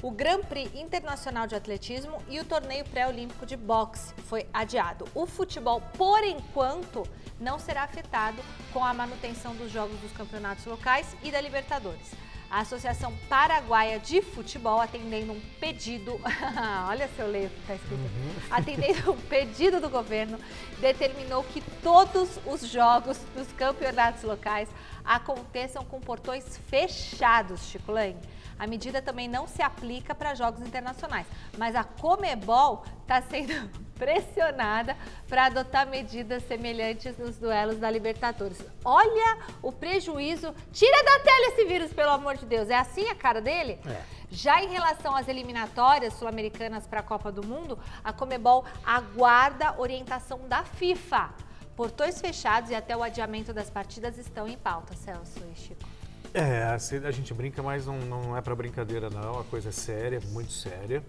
o 0.02 0.10
Grand 0.10 0.40
Prix 0.40 0.74
Internacional 0.74 1.46
de 1.46 1.54
Atletismo 1.54 2.22
e 2.28 2.40
o 2.40 2.44
Torneio 2.44 2.84
Pré-Olímpico 2.86 3.44
de 3.44 3.56
Boxe. 3.56 4.14
Foi 4.24 4.46
adiado. 4.52 5.04
O 5.14 5.26
futebol, 5.26 5.82
por 5.96 6.24
enquanto, 6.24 7.02
não 7.38 7.58
será 7.58 7.82
afetado 7.82 8.42
com 8.72 8.82
a 8.82 8.94
manutenção 8.94 9.54
dos 9.54 9.70
jogos 9.70 9.98
dos 10.00 10.12
campeonatos 10.12 10.64
locais 10.64 11.16
e 11.22 11.30
da 11.30 11.40
Libertadores. 11.40 12.27
A 12.50 12.60
Associação 12.60 13.12
Paraguaia 13.28 13.98
de 13.98 14.22
Futebol, 14.22 14.80
atendendo 14.80 15.32
um 15.32 15.40
pedido, 15.60 16.18
olha 16.88 17.06
se 17.08 17.20
eu 17.20 17.30
leio 17.30 17.50
que 17.50 17.60
está 17.60 17.74
escrito 17.74 18.00
aqui, 18.06 18.46
atendendo 18.50 19.12
um 19.12 19.20
pedido 19.20 19.80
do 19.80 19.90
governo, 19.90 20.38
determinou 20.80 21.44
que 21.44 21.60
todos 21.82 22.40
os 22.46 22.66
jogos 22.66 23.18
dos 23.36 23.52
campeonatos 23.52 24.22
locais 24.22 24.68
aconteçam 25.04 25.84
com 25.84 26.00
portões 26.00 26.58
fechados, 26.68 27.60
Chico 27.68 27.92
Lange. 27.92 28.16
A 28.58 28.66
medida 28.66 29.00
também 29.00 29.28
não 29.28 29.46
se 29.46 29.62
aplica 29.62 30.14
para 30.14 30.34
jogos 30.34 30.60
internacionais, 30.60 31.26
mas 31.56 31.76
a 31.76 31.84
Comebol 31.84 32.84
está 33.02 33.22
sendo 33.22 33.70
pressionada 33.94 34.96
para 35.28 35.46
adotar 35.46 35.86
medidas 35.86 36.42
semelhantes 36.44 37.16
nos 37.18 37.36
duelos 37.36 37.78
da 37.78 37.90
Libertadores. 37.90 38.62
Olha 38.84 39.38
o 39.62 39.70
prejuízo. 39.70 40.54
Tira 40.72 41.04
da 41.04 41.20
tela 41.20 41.46
esse 41.48 41.64
vírus, 41.64 41.92
pelo 41.92 42.10
amor 42.10 42.36
de 42.36 42.46
Deus. 42.46 42.68
É 42.68 42.76
assim 42.76 43.08
a 43.08 43.14
cara 43.14 43.40
dele? 43.40 43.78
É. 43.86 44.02
Já 44.30 44.62
em 44.62 44.68
relação 44.68 45.16
às 45.16 45.26
eliminatórias 45.26 46.14
sul-americanas 46.14 46.86
para 46.86 47.00
a 47.00 47.02
Copa 47.02 47.32
do 47.32 47.46
Mundo, 47.46 47.78
a 48.04 48.12
Comebol 48.12 48.64
aguarda 48.84 49.74
orientação 49.78 50.40
da 50.46 50.64
FIFA. 50.64 51.30
Portões 51.74 52.20
fechados 52.20 52.70
e 52.70 52.74
até 52.74 52.96
o 52.96 53.02
adiamento 53.02 53.52
das 53.52 53.70
partidas 53.70 54.18
estão 54.18 54.48
em 54.48 54.58
pauta, 54.58 54.94
Celso 54.96 55.40
e 55.52 55.56
Chico. 55.56 55.97
É, 56.34 56.64
assim, 56.74 56.96
a 57.04 57.10
gente 57.10 57.32
brinca, 57.32 57.62
mas 57.62 57.86
não, 57.86 57.98
não 58.00 58.36
é 58.36 58.40
para 58.40 58.54
brincadeira 58.54 59.08
não, 59.10 59.40
a 59.40 59.44
coisa 59.44 59.70
é 59.70 59.72
séria, 59.72 60.20
muito 60.30 60.52
séria. 60.52 61.02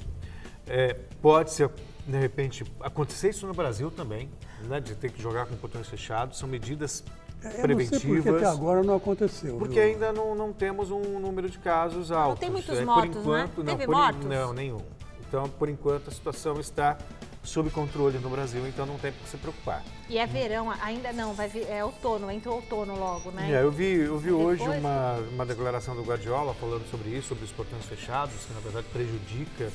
É, 0.67 0.95
pode 1.21 1.51
ser, 1.51 1.69
de 2.07 2.17
repente, 2.17 2.63
acontecer 2.79 3.29
isso 3.29 3.45
no 3.47 3.53
Brasil 3.53 3.91
também, 3.91 4.29
né, 4.67 4.79
de 4.79 4.95
ter 4.95 5.11
que 5.11 5.21
jogar 5.21 5.45
com 5.45 5.55
portões 5.55 5.88
fechados, 5.88 6.38
são 6.38 6.47
medidas 6.47 7.03
É, 7.41 7.45
Eu 7.45 7.49
não 7.49 7.53
sei 7.53 7.61
preventivas. 7.63 8.23
porque 8.23 8.29
até 8.29 8.45
agora 8.45 8.83
não 8.83 8.95
aconteceu. 8.95 9.57
Porque 9.57 9.75
viu? 9.81 9.83
ainda 9.93 10.11
não, 10.13 10.35
não 10.35 10.51
temos 10.53 10.91
um 10.91 11.19
número 11.19 11.49
de 11.49 11.57
casos 11.57 12.11
altos. 12.11 12.39
tem 12.39 12.49
muitos 12.49 12.77
É, 12.77 12.83
mortos, 12.85 13.17
por 13.23 13.33
né? 13.38 13.43
enquanto, 13.43 13.57
não, 13.63 13.73
Teve 13.77 13.85
por 13.85 13.95
mortos? 13.95 14.25
Não, 14.25 14.53
nenhum. 14.53 14.81
Então, 15.27 15.47
por 15.49 15.69
enquanto, 15.69 16.09
a 16.09 16.11
situação 16.11 16.59
está 16.59 16.97
sob 17.43 17.69
controle 17.69 18.17
no 18.19 18.29
Brasil, 18.29 18.67
então 18.67 18.86
não 18.86 18.98
tem 18.98 19.12
por 19.12 19.24
que 19.24 19.29
se 19.29 19.38
preocupar. 19.38 19.84
E 20.10 20.17
é 20.17 20.25
verão, 20.25 20.69
ainda 20.81 21.12
não, 21.13 21.34
vai 21.34 21.48
vir, 21.48 21.65
é 21.69 21.84
outono, 21.84 22.29
entra 22.29 22.51
o 22.51 22.55
outono 22.55 22.98
logo, 22.98 23.31
né? 23.31 23.51
É, 23.51 23.63
eu 23.63 23.72
vi, 23.72 23.93
eu 24.01 24.17
vi 24.19 24.31
hoje 24.31 24.60
Depois- 24.62 24.79
uma, 24.79 25.13
uma 25.31 25.46
declaração 25.46 25.96
do 25.96 26.03
Guardiola 26.03 26.53
falando 26.53 26.89
sobre 26.91 27.10
isso, 27.10 27.29
sobre 27.29 27.46
os 27.46 27.51
portões 27.51 27.86
fechados, 27.86 28.34
que 28.46 28.53
na 28.53 28.60
verdade 28.60 28.86
prejudica 28.91 29.72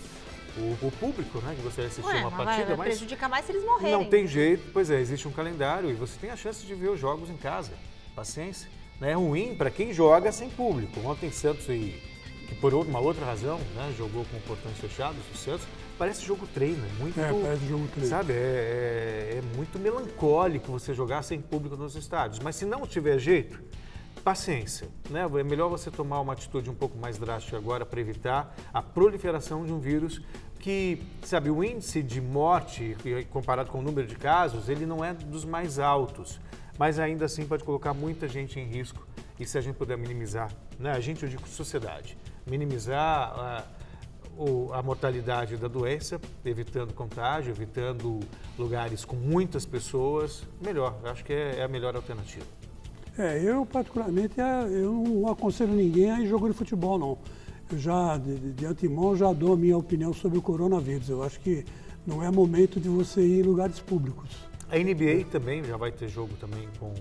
o, 0.57 0.87
o 0.87 0.93
público, 1.01 1.39
né, 1.39 1.55
que 1.57 1.63
gostaria 1.63 1.89
de 1.91 1.95
assistir 1.99 2.15
Ué, 2.15 2.21
uma 2.21 2.31
mas 2.31 2.45
partida, 2.45 2.67
vai 2.69 2.77
mas 2.77 2.87
prejudicar 2.89 3.29
mais 3.29 3.45
se 3.47 3.53
eles 3.53 3.65
morrerem. 3.65 3.93
não 3.93 4.05
tem 4.05 4.27
jeito. 4.27 4.71
Pois 4.73 4.91
é, 4.91 5.01
existe 5.01 5.27
um 5.27 5.33
calendário 5.33 5.91
e 5.91 5.95
você 5.95 6.17
tem 6.21 6.31
a 6.31 6.37
chance 6.37 6.65
de 6.65 6.75
ver 6.75 6.91
os 6.91 7.01
jogos 7.01 7.29
em 7.31 7.37
casa. 7.37 7.73
Paciência. 8.15 8.69
Não 9.01 9.09
é 9.09 9.15
ruim 9.15 9.57
para 9.57 9.71
quem 9.71 9.93
joga 9.93 10.31
sem 10.31 10.49
público. 10.49 11.01
Ontem 11.05 11.33
Santos 11.33 11.69
e 11.69 12.01
que 12.49 12.55
por 12.57 12.75
uma 12.75 12.99
outra 13.01 13.25
razão, 13.25 13.59
né, 13.75 13.93
jogou 13.97 14.25
com 14.27 14.39
portões 14.41 14.77
fechados, 14.79 15.19
o 15.33 15.37
Santos 15.37 15.67
parece 15.99 16.25
jogo 16.25 16.47
treino, 16.53 16.85
é 16.85 17.03
muito, 17.03 17.21
É, 17.21 17.33
parece 17.33 17.67
jogo 17.67 17.87
treino. 17.89 18.09
sabe, 18.11 18.33
é, 18.33 18.37
é- 18.37 19.39
é 19.39 19.57
muito 19.57 19.79
melancólico 19.79 20.71
você 20.73 20.93
jogar 20.95 21.23
sem 21.23 21.41
público 21.41 21.77
nos 21.77 21.95
estádios. 21.97 22.41
Mas 22.41 22.57
se 22.57 22.65
não 22.65 22.87
tiver 22.87 23.19
jeito, 23.19 23.61
paciência, 24.23 24.89
né? 25.11 25.27
É 25.39 25.43
melhor 25.45 25.69
você 25.69 25.91
tomar 25.91 26.21
uma 26.21 26.33
atitude 26.33 26.71
um 26.71 26.75
pouco 26.75 26.97
mais 26.97 27.19
drástica 27.19 27.57
agora 27.57 27.85
para 27.85 28.01
evitar 28.01 28.55
a 28.73 28.81
proliferação 28.81 29.65
de 29.67 29.73
um 29.73 29.79
vírus 29.79 30.21
que, 30.59 31.03
sabe, 31.23 31.51
o 31.51 31.63
índice 31.63 32.03
de 32.03 32.21
morte 32.23 32.97
comparado 33.31 33.71
com 33.71 33.81
o 33.81 33.83
número 33.83 34.07
de 34.07 34.17
casos, 34.17 34.69
ele 34.71 34.87
não 34.87 35.05
é 35.05 35.13
dos 35.13 35.45
mais 35.45 35.79
altos, 35.79 36.41
mas 36.79 36.99
ainda 36.99 37.27
assim 37.27 37.45
pode 37.47 37.63
colocar 37.65 37.93
muita 37.93 38.27
gente 38.27 38.59
em 38.59 38.65
risco. 38.65 39.07
E 39.39 39.45
se 39.45 39.59
a 39.59 39.61
gente 39.61 39.75
puder 39.77 39.99
minimizar, 39.99 40.51
né? 40.79 40.93
A 40.93 41.01
gente, 41.01 41.23
eu 41.25 41.29
digo 41.29 41.47
sociedade, 41.47 42.17
minimizar 42.47 43.67
o- 44.37 44.73
a 44.73 44.83
mortalidade 44.83 45.57
da 45.57 45.69
doença, 45.69 46.21
evitando 46.45 46.93
contágio, 46.93 47.53
evitando 47.53 48.21
lugares 48.59 49.05
com 49.05 49.17
muitas 49.17 49.65
pessoas, 49.65 50.43
melhor. 50.61 50.97
Eu 51.05 51.11
acho 51.11 51.25
que 51.25 51.33
é, 51.33 51.59
é 51.59 51.63
a 51.65 51.69
melhor 51.69 51.95
alternativa. 51.97 52.45
É, 53.17 53.41
eu 53.41 53.65
particularmente, 53.65 54.41
é, 54.41 54.65
eu 54.65 54.93
não 54.93 55.31
aconselho 55.31 55.73
ninguém 55.73 56.11
a 56.11 56.21
ir 56.21 56.27
jogo 56.27 56.49
de 56.49 56.55
futebol, 56.55 56.99
não. 56.99 57.19
Eu 57.71 57.79
já, 57.79 58.19
de, 58.19 58.53
de- 58.53 58.67
antemão, 58.67 59.17
já 59.17 59.33
dou 59.33 59.55
a 59.55 59.57
minha 59.57 59.77
opinião 59.79 60.13
sobre 60.13 60.37
o 60.39 60.43
coronavírus. 60.43 61.09
Eu 61.09 61.23
acho 61.23 61.39
que 61.41 61.65
não 62.07 62.23
é 62.23 62.31
momento 62.31 62.81
de 62.81 62.89
você 62.89 63.21
ir 63.25 63.39
em 63.41 63.43
lugares 63.43 63.79
públicos. 63.79 64.31
A 64.69 64.77
NBA 64.77 65.25
também 65.31 65.63
já 65.63 65.77
vai 65.77 65.93
ter 65.93 66.09
jogo 66.09 66.35
também 66.41 66.69
com 66.81 66.93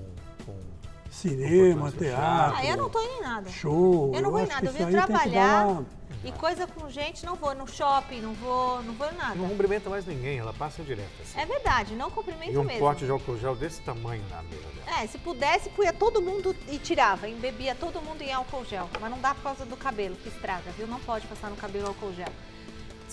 Cinema, 1.13 1.91
teatro, 1.91 2.57
Ah, 2.57 2.65
eu 2.65 2.75
não 2.75 2.89
tô 2.89 2.99
indo 2.99 3.13
em 3.13 3.21
nada. 3.21 3.49
show. 3.49 4.11
Eu 4.15 4.21
não 4.21 4.31
vou 4.31 4.39
em 4.39 4.47
nada, 4.47 4.65
eu 4.65 4.73
vim 4.73 4.89
trabalhar 4.91 5.83
e 6.25 6.31
coisa 6.31 6.65
com 6.65 6.89
gente, 6.89 7.23
não 7.23 7.35
vou 7.35 7.53
no 7.53 7.67
shopping, 7.67 8.19
não 8.19 8.33
vou, 8.33 8.81
não 8.81 8.93
vou 8.95 9.07
em 9.07 9.15
nada. 9.15 9.35
não 9.35 9.47
cumprimenta 9.47 9.89
mais 9.91 10.05
ninguém, 10.07 10.39
ela 10.39 10.53
passa 10.53 10.81
direto 10.81 11.11
assim. 11.21 11.39
É 11.39 11.45
verdade, 11.45 11.93
não 11.95 12.09
cumprimento 12.09 12.51
e 12.53 12.57
um 12.57 12.63
mesmo. 12.63 12.79
pote 12.79 13.05
de 13.05 13.11
álcool 13.11 13.37
gel 13.37 13.55
desse 13.55 13.79
tamanho 13.81 14.23
na 14.29 14.41
mesa 14.41 14.63
dela. 14.63 15.01
É, 15.03 15.07
se 15.07 15.19
pudesse, 15.19 15.69
punha 15.69 15.93
todo 15.93 16.19
mundo 16.19 16.55
e 16.67 16.79
tirava, 16.79 17.29
embebia 17.29 17.75
todo 17.75 18.01
mundo 18.01 18.21
em 18.23 18.33
álcool 18.33 18.65
gel. 18.65 18.89
Mas 18.99 19.11
não 19.11 19.19
dá 19.19 19.35
por 19.35 19.43
causa 19.43 19.65
do 19.65 19.77
cabelo, 19.77 20.15
que 20.15 20.29
estraga, 20.29 20.71
viu? 20.71 20.87
Não 20.87 20.99
pode 20.99 21.27
passar 21.27 21.49
no 21.51 21.55
cabelo 21.55 21.87
álcool 21.89 22.11
gel. 22.13 22.27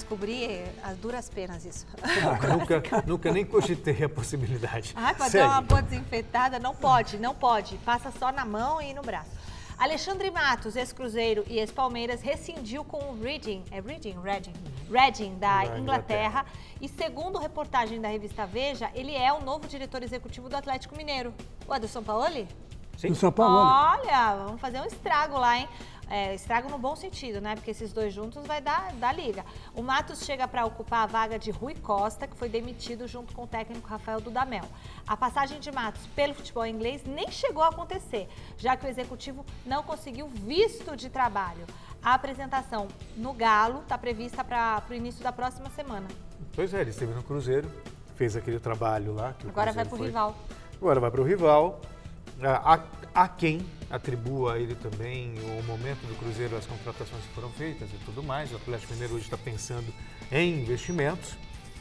Descobri 0.00 0.64
as 0.82 0.96
duras 0.96 1.28
penas 1.28 1.64
isso. 1.66 1.86
nunca, 2.48 2.82
nunca 3.06 3.32
nem 3.32 3.44
cogitei 3.44 4.02
a 4.02 4.08
possibilidade. 4.08 4.94
Segue. 5.28 5.44
dar 5.44 5.48
uma 5.48 5.60
boa 5.60 5.82
desinfetada, 5.82 6.58
não 6.58 6.74
pode, 6.74 7.18
não 7.18 7.34
pode. 7.34 7.76
Passa 7.78 8.10
só 8.10 8.32
na 8.32 8.46
mão 8.46 8.80
e 8.80 8.94
no 8.94 9.02
braço. 9.02 9.30
Alexandre 9.78 10.30
Matos, 10.30 10.74
ex-Cruzeiro 10.74 11.44
e 11.48 11.58
ex-Palmeiras, 11.58 12.22
rescindiu 12.22 12.82
com 12.82 12.98
o 12.98 13.22
Reading, 13.22 13.62
é 13.70 13.80
Reading? 13.80 14.18
Reading, 14.22 14.52
Reading 14.90 15.38
da 15.38 15.64
Da 15.64 15.78
Inglaterra. 15.78 15.80
Inglaterra. 15.80 16.46
E 16.80 16.88
segundo 16.88 17.38
reportagem 17.38 18.00
da 18.00 18.08
revista 18.08 18.46
Veja, 18.46 18.90
ele 18.94 19.14
é 19.14 19.32
o 19.32 19.42
novo 19.42 19.66
diretor 19.66 20.02
executivo 20.02 20.48
do 20.48 20.56
Atlético 20.56 20.96
Mineiro. 20.96 21.34
O 21.66 21.72
Anderson 21.72 22.02
Paoli? 22.02 22.48
Sim. 23.00 23.08
Do 23.08 23.14
São 23.14 23.32
Paulo. 23.32 23.56
Olha, 23.56 24.36
vamos 24.44 24.60
fazer 24.60 24.80
um 24.80 24.84
estrago 24.84 25.38
lá, 25.38 25.58
hein? 25.58 25.66
É, 26.10 26.34
estrago 26.34 26.68
no 26.68 26.76
bom 26.76 26.96
sentido, 26.96 27.40
né? 27.40 27.54
Porque 27.54 27.70
esses 27.70 27.92
dois 27.92 28.12
juntos 28.12 28.44
vai 28.44 28.60
dar, 28.60 28.92
dar 28.94 29.12
liga. 29.14 29.44
O 29.76 29.80
Matos 29.80 30.24
chega 30.24 30.48
para 30.48 30.66
ocupar 30.66 31.04
a 31.04 31.06
vaga 31.06 31.38
de 31.38 31.52
Rui 31.52 31.76
Costa, 31.76 32.26
que 32.26 32.36
foi 32.36 32.48
demitido 32.48 33.06
junto 33.06 33.32
com 33.32 33.44
o 33.44 33.46
técnico 33.46 33.86
Rafael 33.86 34.20
Dudamel. 34.20 34.64
A 35.06 35.16
passagem 35.16 35.60
de 35.60 35.70
Matos 35.70 36.04
pelo 36.08 36.34
futebol 36.34 36.66
inglês 36.66 37.04
nem 37.06 37.30
chegou 37.30 37.62
a 37.62 37.68
acontecer, 37.68 38.28
já 38.58 38.76
que 38.76 38.84
o 38.84 38.88
executivo 38.88 39.46
não 39.64 39.84
conseguiu 39.84 40.26
visto 40.26 40.96
de 40.96 41.08
trabalho. 41.08 41.64
A 42.02 42.14
apresentação 42.14 42.88
no 43.16 43.32
Galo 43.32 43.82
está 43.82 43.96
prevista 43.96 44.42
para 44.42 44.82
o 44.90 44.94
início 44.94 45.22
da 45.22 45.30
próxima 45.30 45.70
semana. 45.70 46.08
Pois 46.56 46.74
é, 46.74 46.80
ele 46.80 46.90
esteve 46.90 47.14
no 47.14 47.22
Cruzeiro, 47.22 47.70
fez 48.16 48.34
aquele 48.34 48.58
trabalho 48.58 49.14
lá. 49.14 49.32
Agora 49.46 49.72
vai 49.72 49.84
para 49.84 49.94
o 49.94 49.98
foi- 49.98 50.06
rival. 50.08 50.34
Agora 50.76 50.98
vai 50.98 51.10
para 51.10 51.20
o 51.20 51.24
rival. 51.24 51.80
A, 52.42 52.74
a- 52.74 52.80
a 53.24 53.28
quem 53.28 53.60
atribua 53.90 54.54
a 54.54 54.58
ele 54.58 54.74
também 54.76 55.34
o 55.58 55.62
momento 55.64 56.06
do 56.06 56.16
Cruzeiro, 56.18 56.56
as 56.56 56.64
contratações 56.66 57.22
que 57.24 57.34
foram 57.34 57.50
feitas 57.50 57.88
e 57.90 58.04
tudo 58.04 58.22
mais. 58.22 58.52
O 58.52 58.56
Atlético 58.56 58.92
Mineiro 58.92 59.14
hoje 59.14 59.24
está 59.24 59.36
pensando 59.36 59.92
em 60.30 60.60
investimentos. 60.62 61.34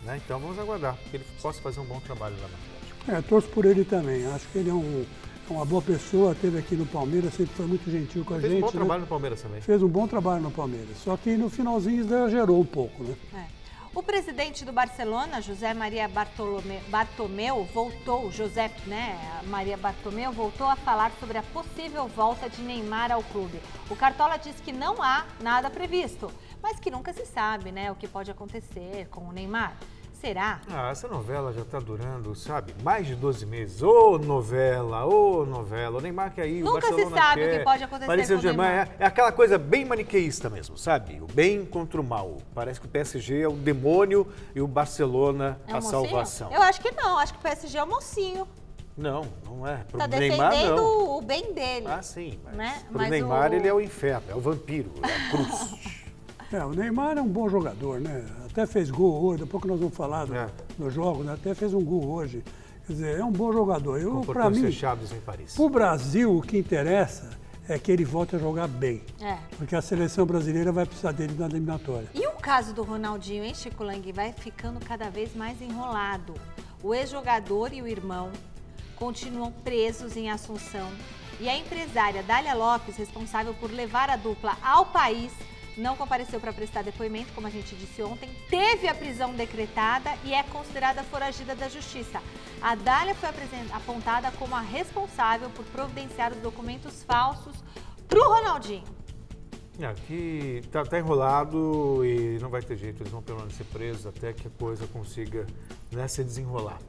Né? 0.04 0.20
Então 0.24 0.40
vamos 0.40 0.58
aguardar 0.58 0.96
que 1.10 1.18
ele 1.18 1.26
possa 1.42 1.62
fazer 1.62 1.80
um 1.82 1.86
bom 1.86 2.00
trabalho 2.00 2.36
lá 2.42 2.48
no 2.48 2.56
Atlético. 2.56 3.12
É, 3.12 3.22
torço 3.22 3.48
por 3.50 3.66
ele 3.66 3.84
também. 3.84 4.26
Acho 4.28 4.48
que 4.48 4.58
ele 4.60 4.70
é, 4.70 4.74
um- 4.74 5.06
é 5.50 5.54
uma 5.54 5.66
boa 5.66 5.82
pessoa, 5.82 6.32
esteve 6.32 6.58
aqui 6.58 6.76
no 6.76 6.86
Palmeiras, 6.86 7.34
sempre 7.34 7.54
foi 7.56 7.66
muito 7.66 7.90
gentil 7.92 8.24
com 8.26 8.34
a 8.34 8.40
Fez 8.40 8.52
gente. 8.52 8.60
um 8.60 8.66
bom 8.66 8.72
né? 8.72 8.80
trabalho 8.80 9.02
no 9.02 9.08
Palmeiras 9.08 9.42
também. 9.42 9.62
Fez 9.62 9.84
um 9.84 9.88
bom 9.90 10.08
trabalho 10.08 10.42
no 10.42 10.52
Palmeiras. 10.52 10.98
Só 11.04 11.16
que 11.18 11.36
no 11.38 11.50
finalzinho 11.50 12.02
exagerou 12.02 12.60
um 12.62 12.66
pouco, 12.66 13.04
né? 13.04 13.16
É. 13.34 13.59
O 13.94 14.04
presidente 14.04 14.64
do 14.64 14.72
Barcelona, 14.72 15.42
José 15.42 15.74
Maria 15.74 16.08
Bartolome, 16.08 16.80
Bartomeu, 16.90 17.64
voltou, 17.74 18.32
José 18.32 18.72
né, 18.86 19.18
Maria 19.48 19.76
Bartomeu, 19.78 20.32
voltou 20.32 20.68
a 20.68 20.76
falar 20.76 21.12
sobre 21.20 21.40
a 21.40 21.44
possível 21.44 22.08
volta 22.08 22.48
de 22.48 22.62
Neymar 22.62 23.12
ao 23.12 23.24
clube. 23.24 23.60
O 23.90 23.96
Cartola 23.96 24.38
diz 24.38 24.62
que 24.62 24.72
não 24.72 25.02
há 25.02 25.26
nada 25.42 25.72
previsto, 25.72 26.32
mas 26.62 26.80
que 26.80 26.92
nunca 26.92 27.12
se 27.14 27.26
sabe 27.26 27.72
né, 27.72 27.92
o 27.92 27.96
que 27.96 28.08
pode 28.08 28.30
acontecer 28.30 29.08
com 29.10 29.22
o 29.22 29.32
Neymar. 29.32 29.76
Será? 30.20 30.60
Ah, 30.70 30.90
essa 30.92 31.08
novela 31.08 31.54
já 31.54 31.62
está 31.62 31.80
durando, 31.80 32.36
sabe, 32.36 32.76
mais 32.84 33.08
de 33.08 33.16
12 33.16 33.46
meses. 33.46 33.82
Ô 33.82 34.18
novela, 34.18 35.06
ô 35.06 35.46
novela. 35.46 35.98
O 35.98 36.02
Neymar 36.02 36.34
quer 36.34 36.46
ir, 36.46 36.62
o 36.62 36.66
Nunca 36.66 36.82
se 36.82 36.92
Barcelona 36.92 37.16
sabe 37.22 37.42
o 37.42 37.46
quer. 37.46 37.58
que 37.60 37.64
pode 37.64 37.84
acontecer 37.86 38.08
Paris 38.08 38.28
com 38.28 38.36
o. 38.36 38.62
É, 38.64 38.90
é 39.00 39.06
aquela 39.06 39.32
coisa 39.32 39.58
bem 39.58 39.86
maniqueísta 39.86 40.50
mesmo, 40.50 40.78
sabe? 40.78 41.22
O 41.22 41.26
bem 41.34 41.64
contra 41.66 42.02
o 42.02 42.04
mal. 42.04 42.38
Parece 42.54 42.82
que 42.82 42.86
o 42.86 42.90
PSG 42.90 43.42
é 43.44 43.48
o 43.48 43.54
demônio 43.54 44.28
e 44.54 44.60
o 44.60 44.68
Barcelona 44.68 45.58
É 45.66 45.72
um 45.74 45.78
a 45.78 45.82
mocinho? 45.82 45.92
salvação. 46.02 46.52
Eu 46.52 46.62
acho 46.64 46.82
que 46.82 46.92
não, 46.92 47.18
acho 47.18 47.32
que 47.34 47.40
o 47.40 47.42
PSG 47.44 47.78
é 47.78 47.84
o 47.84 47.88
mocinho. 47.88 48.46
Não, 48.98 49.22
não 49.46 49.66
é. 49.66 49.78
Pro 49.90 50.00
Tá 50.00 50.08
Neymar, 50.10 50.50
defendendo 50.52 50.76
não. 50.76 51.18
o 51.18 51.22
bem 51.22 51.54
dele. 51.54 51.88
Ah, 51.88 52.02
sim, 52.02 52.38
mas 52.44 52.56
Né? 52.56 52.82
pro 52.90 52.98
Mas 52.98 53.10
Neymar 53.10 53.52
o- 53.52 53.56
ele 53.56 53.68
é 53.70 53.74
o 53.74 53.80
inferno, 53.80 54.24
é 54.28 54.36
o 54.36 54.42
vampiro, 54.42 54.92
é 55.02 55.08
a 55.08 55.30
cruz. 55.32 56.00
É, 56.52 56.66
o 56.66 56.72
Neymar 56.72 57.16
é 57.16 57.22
um 57.22 57.28
bom 57.28 57.48
jogador, 57.48 58.02
né? 58.02 58.26
Até 58.60 58.68
fez 58.68 58.92
gol 58.92 59.24
hoje, 59.24 59.44
depois 59.46 59.62
que 59.62 59.70
nós 59.70 59.80
vamos 59.80 59.96
falar 59.96 60.26
do, 60.26 60.36
É. 60.36 60.50
do 60.78 60.90
jogo, 60.92 61.24
né? 61.24 61.32
até 61.34 61.54
fez 61.56 61.74
um 61.74 61.82
gol 61.82 62.06
hoje. 62.10 62.44
Quer 62.86 62.92
dizer, 62.94 63.20
é 63.20 63.24
um 63.24 63.32
bom 63.32 63.54
jogador. 63.54 63.98
Eu, 64.02 64.16
com 64.16 64.26
para 64.34 64.50
mim, 64.50 64.60
fechados 64.60 65.14
em 65.14 65.20
Paris. 65.22 65.56
pro 65.56 65.70
Brasil, 65.70 66.36
o 66.36 66.42
que 66.42 66.58
interessa 66.58 67.30
é 67.70 67.80
que 67.80 67.90
ele 67.90 68.04
volte 68.04 68.36
a 68.36 68.40
jogar 68.40 68.68
bem. 68.68 69.02
É. 69.22 69.38
Porque 69.58 69.74
a 69.78 69.82
seleção 69.82 70.26
brasileira 70.26 70.74
vai 70.74 70.86
precisar 70.86 71.14
dele 71.14 71.34
na 71.40 71.46
eliminatória. 71.46 72.10
E 72.14 72.28
o 72.28 72.34
caso 72.34 72.74
do 72.74 72.84
Ronaldinho, 72.84 73.46
hein, 73.46 73.56
Chico 73.56 73.82
Lang, 73.82 74.12
vai 74.12 74.34
ficando 74.34 74.78
cada 74.86 75.10
vez 75.10 75.34
mais 75.34 75.62
enrolado. 75.62 76.34
O 76.84 76.94
ex-jogador 76.94 77.72
e 77.72 77.82
o 77.82 77.88
irmão 77.88 78.30
continuam 78.98 79.54
presos 79.54 80.18
em 80.18 80.30
Assunção. 80.30 80.90
E 81.40 81.48
a 81.48 81.58
empresária 81.58 82.22
Dália 82.24 82.54
Lopes, 82.56 82.98
responsável 82.98 83.54
por 83.54 83.72
levar 83.72 84.10
a 84.10 84.18
dupla 84.18 84.58
ao 84.62 84.88
país, 84.88 85.32
não 85.80 85.96
compareceu 85.96 86.40
para 86.40 86.54
prestar 86.54 86.84
depoimento, 86.84 87.34
como 87.34 87.48
a 87.48 87.50
gente 87.50 87.76
disse 87.76 88.04
ontem, 88.04 88.30
teve 88.50 88.88
a 88.88 88.94
prisão 88.94 89.34
decretada 89.34 90.12
e 90.24 90.32
é 90.34 90.44
considerada 90.44 91.04
foragida 91.04 91.56
da 91.56 91.68
justiça. 91.70 92.22
A 92.62 92.76
Dália 92.76 93.16
foi 93.16 93.30
apontada 93.72 94.30
como 94.32 94.54
a 94.56 94.62
responsável 94.62 95.50
por 95.50 95.66
providenciar 95.66 96.32
os 96.34 96.40
documentos 96.40 97.04
falsos 97.04 97.56
para 98.08 98.20
o 98.20 98.24
Ronaldinho. 98.24 98.84
Aqui 99.82 100.62
tá, 100.72 100.84
tá 100.84 101.00
enrolado 101.00 102.04
e 102.04 102.38
não 102.42 102.50
vai 102.50 102.62
ter 102.62 102.76
jeito, 102.76 103.02
eles 103.02 103.14
vão 103.14 103.22
permanecer 103.22 103.66
presos 103.68 104.06
até 104.06 104.34
que 104.34 104.46
a 104.48 104.52
coisa 104.52 104.86
consiga 104.88 105.48
né, 105.90 106.06
se 106.08 106.22
desenrolar. 106.22 106.80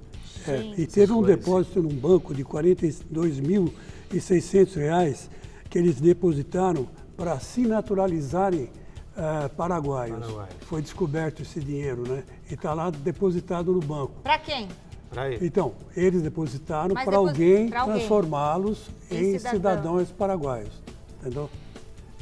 É, 0.49 0.57
e 0.77 0.87
teve 0.87 1.13
um 1.13 1.23
depósito 1.23 1.81
num 1.83 1.95
banco 1.95 2.35
de 2.35 2.45
42.600 2.45 4.75
reais 4.75 5.31
que 5.69 5.79
eles 5.79 6.01
depositaram 6.01 6.89
para 7.17 7.39
se 7.39 7.61
naturalizarem 7.61 8.73
eh, 9.21 9.49
paraguaios. 9.57 10.19
Paraguaios. 10.19 10.55
Foi 10.63 10.81
descoberto 10.83 11.43
esse 11.43 11.61
dinheiro, 11.61 12.09
né? 12.09 12.25
E 12.51 12.55
está 12.55 12.73
lá 12.75 12.91
depositado 12.91 13.73
no 13.73 13.81
banco. 13.81 14.13
Para 14.23 14.39
quem? 14.39 14.69
Pra 15.11 15.29
ele. 15.31 15.45
Então, 15.47 15.75
eles 15.97 16.23
depositaram 16.23 16.95
para 16.95 17.17
alguém 17.17 17.73
alguém. 17.77 17.99
transformá-los 17.99 18.89
Em 19.11 19.17
em 19.35 19.39
cidadão. 19.39 19.51
cidadãos 19.59 20.11
paraguaios. 20.11 20.73
Entendeu? 21.21 21.51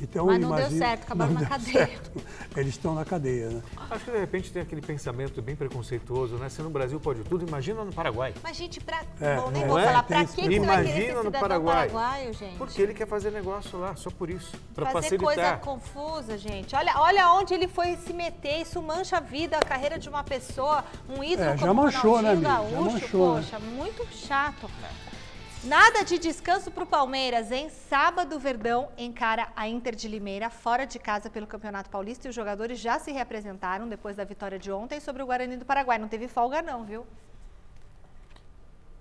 Então, 0.01 0.27
Mas 0.27 0.39
não 0.41 0.49
imagina, 0.49 0.69
deu 0.71 0.79
certo, 0.79 1.03
acabaram 1.03 1.33
na 1.33 1.47
cadeia. 1.47 1.87
certo. 1.87 2.11
Eles 2.57 2.75
estão 2.75 2.95
na 2.95 3.05
cadeia, 3.05 3.49
né? 3.51 3.63
Acho 3.91 4.05
que 4.05 4.11
de 4.13 4.19
repente 4.19 4.53
tem 4.53 4.63
aquele 4.63 4.81
pensamento 4.81 5.43
bem 5.43 5.57
preconceituoso, 5.57 6.37
né? 6.37 6.49
Se 6.49 6.63
no 6.63 6.71
Brasil 6.71 7.01
pode 7.01 7.23
tudo, 7.25 7.47
imagina 7.47 7.85
no 7.85 7.93
Paraguai. 7.93 8.33
Mas, 8.43 8.57
gente, 8.57 8.81
pra... 8.81 9.03
É, 9.21 9.37
Bom, 9.37 9.51
nem 9.51 9.63
é. 9.63 9.67
vou 9.67 9.79
é? 9.79 9.85
falar. 9.85 10.03
Pra 10.05 10.19
que, 10.19 10.25
esse 10.25 10.35
que 10.37 10.43
você 10.43 10.61
vai 10.61 10.77
querer 10.85 10.93
ser 10.93 10.93
Imagina 11.01 11.15
no 11.15 11.23
cidadão 11.25 11.41
Paraguai. 11.41 11.77
paraguaio, 11.89 12.33
gente? 12.33 12.57
Porque 12.57 12.81
ele 12.83 12.95
quer 12.95 13.07
fazer 13.09 13.31
negócio 13.33 13.79
lá, 13.79 13.97
só 13.97 14.11
por 14.11 14.31
isso. 14.31 14.53
Para 14.75 14.91
Fazer 14.91 15.19
coisa 15.19 15.43
facilitar. 15.43 15.61
confusa, 15.61 16.39
gente. 16.39 16.75
Olha, 16.77 16.93
olha 16.97 17.33
onde 17.33 17.55
ele 17.55 17.67
foi 17.69 17.97
se 17.97 18.13
meter. 18.13 18.61
Isso 18.63 18.81
mancha 18.81 19.17
a 19.17 19.21
vida, 19.21 19.59
a 19.59 19.63
carreira 19.63 19.99
de 19.99 20.09
uma 20.09 20.23
pessoa, 20.23 20.85
um 21.09 21.23
ídolo 21.25 21.49
É, 21.51 21.57
já 21.57 21.67
como 21.67 21.81
o 21.81 21.85
manchou, 21.85 22.23
né, 22.23 22.31
amigo? 22.31 22.43
Já 22.47 22.55
Gaúcho. 22.57 22.81
manchou, 22.93 23.35
né? 23.35 23.41
Poxa, 23.43 23.59
muito 23.59 24.07
chato. 24.15 24.71
Nada 25.65 26.05
de 26.05 26.19
descanso 26.19 26.71
para 26.71 26.85
o 26.85 26.87
Palmeiras, 26.87 27.51
hein? 27.51 27.69
Sábado, 27.69 28.39
Verdão 28.39 28.93
encara 28.97 29.53
a 29.57 29.67
Inter 29.67 29.93
de 29.93 30.07
Limeira 30.07 30.49
fora 30.49 30.85
de 30.85 31.01
casa 31.01 31.29
pelo 31.29 31.49
Campeonato 31.49 31.91
Paulista 31.91 32.29
e 32.29 32.31
os 32.31 32.35
jogadores 32.35 32.79
já 32.79 33.01
se 33.01 33.11
reapresentaram 33.11 33.89
depois 33.89 34.15
da 34.15 34.23
vitória 34.23 34.57
de 34.57 34.71
ontem 34.71 35.01
sobre 35.01 35.21
o 35.21 35.27
Guarani 35.27 35.57
do 35.57 35.65
Paraguai. 35.65 35.99
Não 35.99 36.07
teve 36.07 36.29
folga 36.29 36.63
não, 36.63 36.85
viu? 36.85 37.05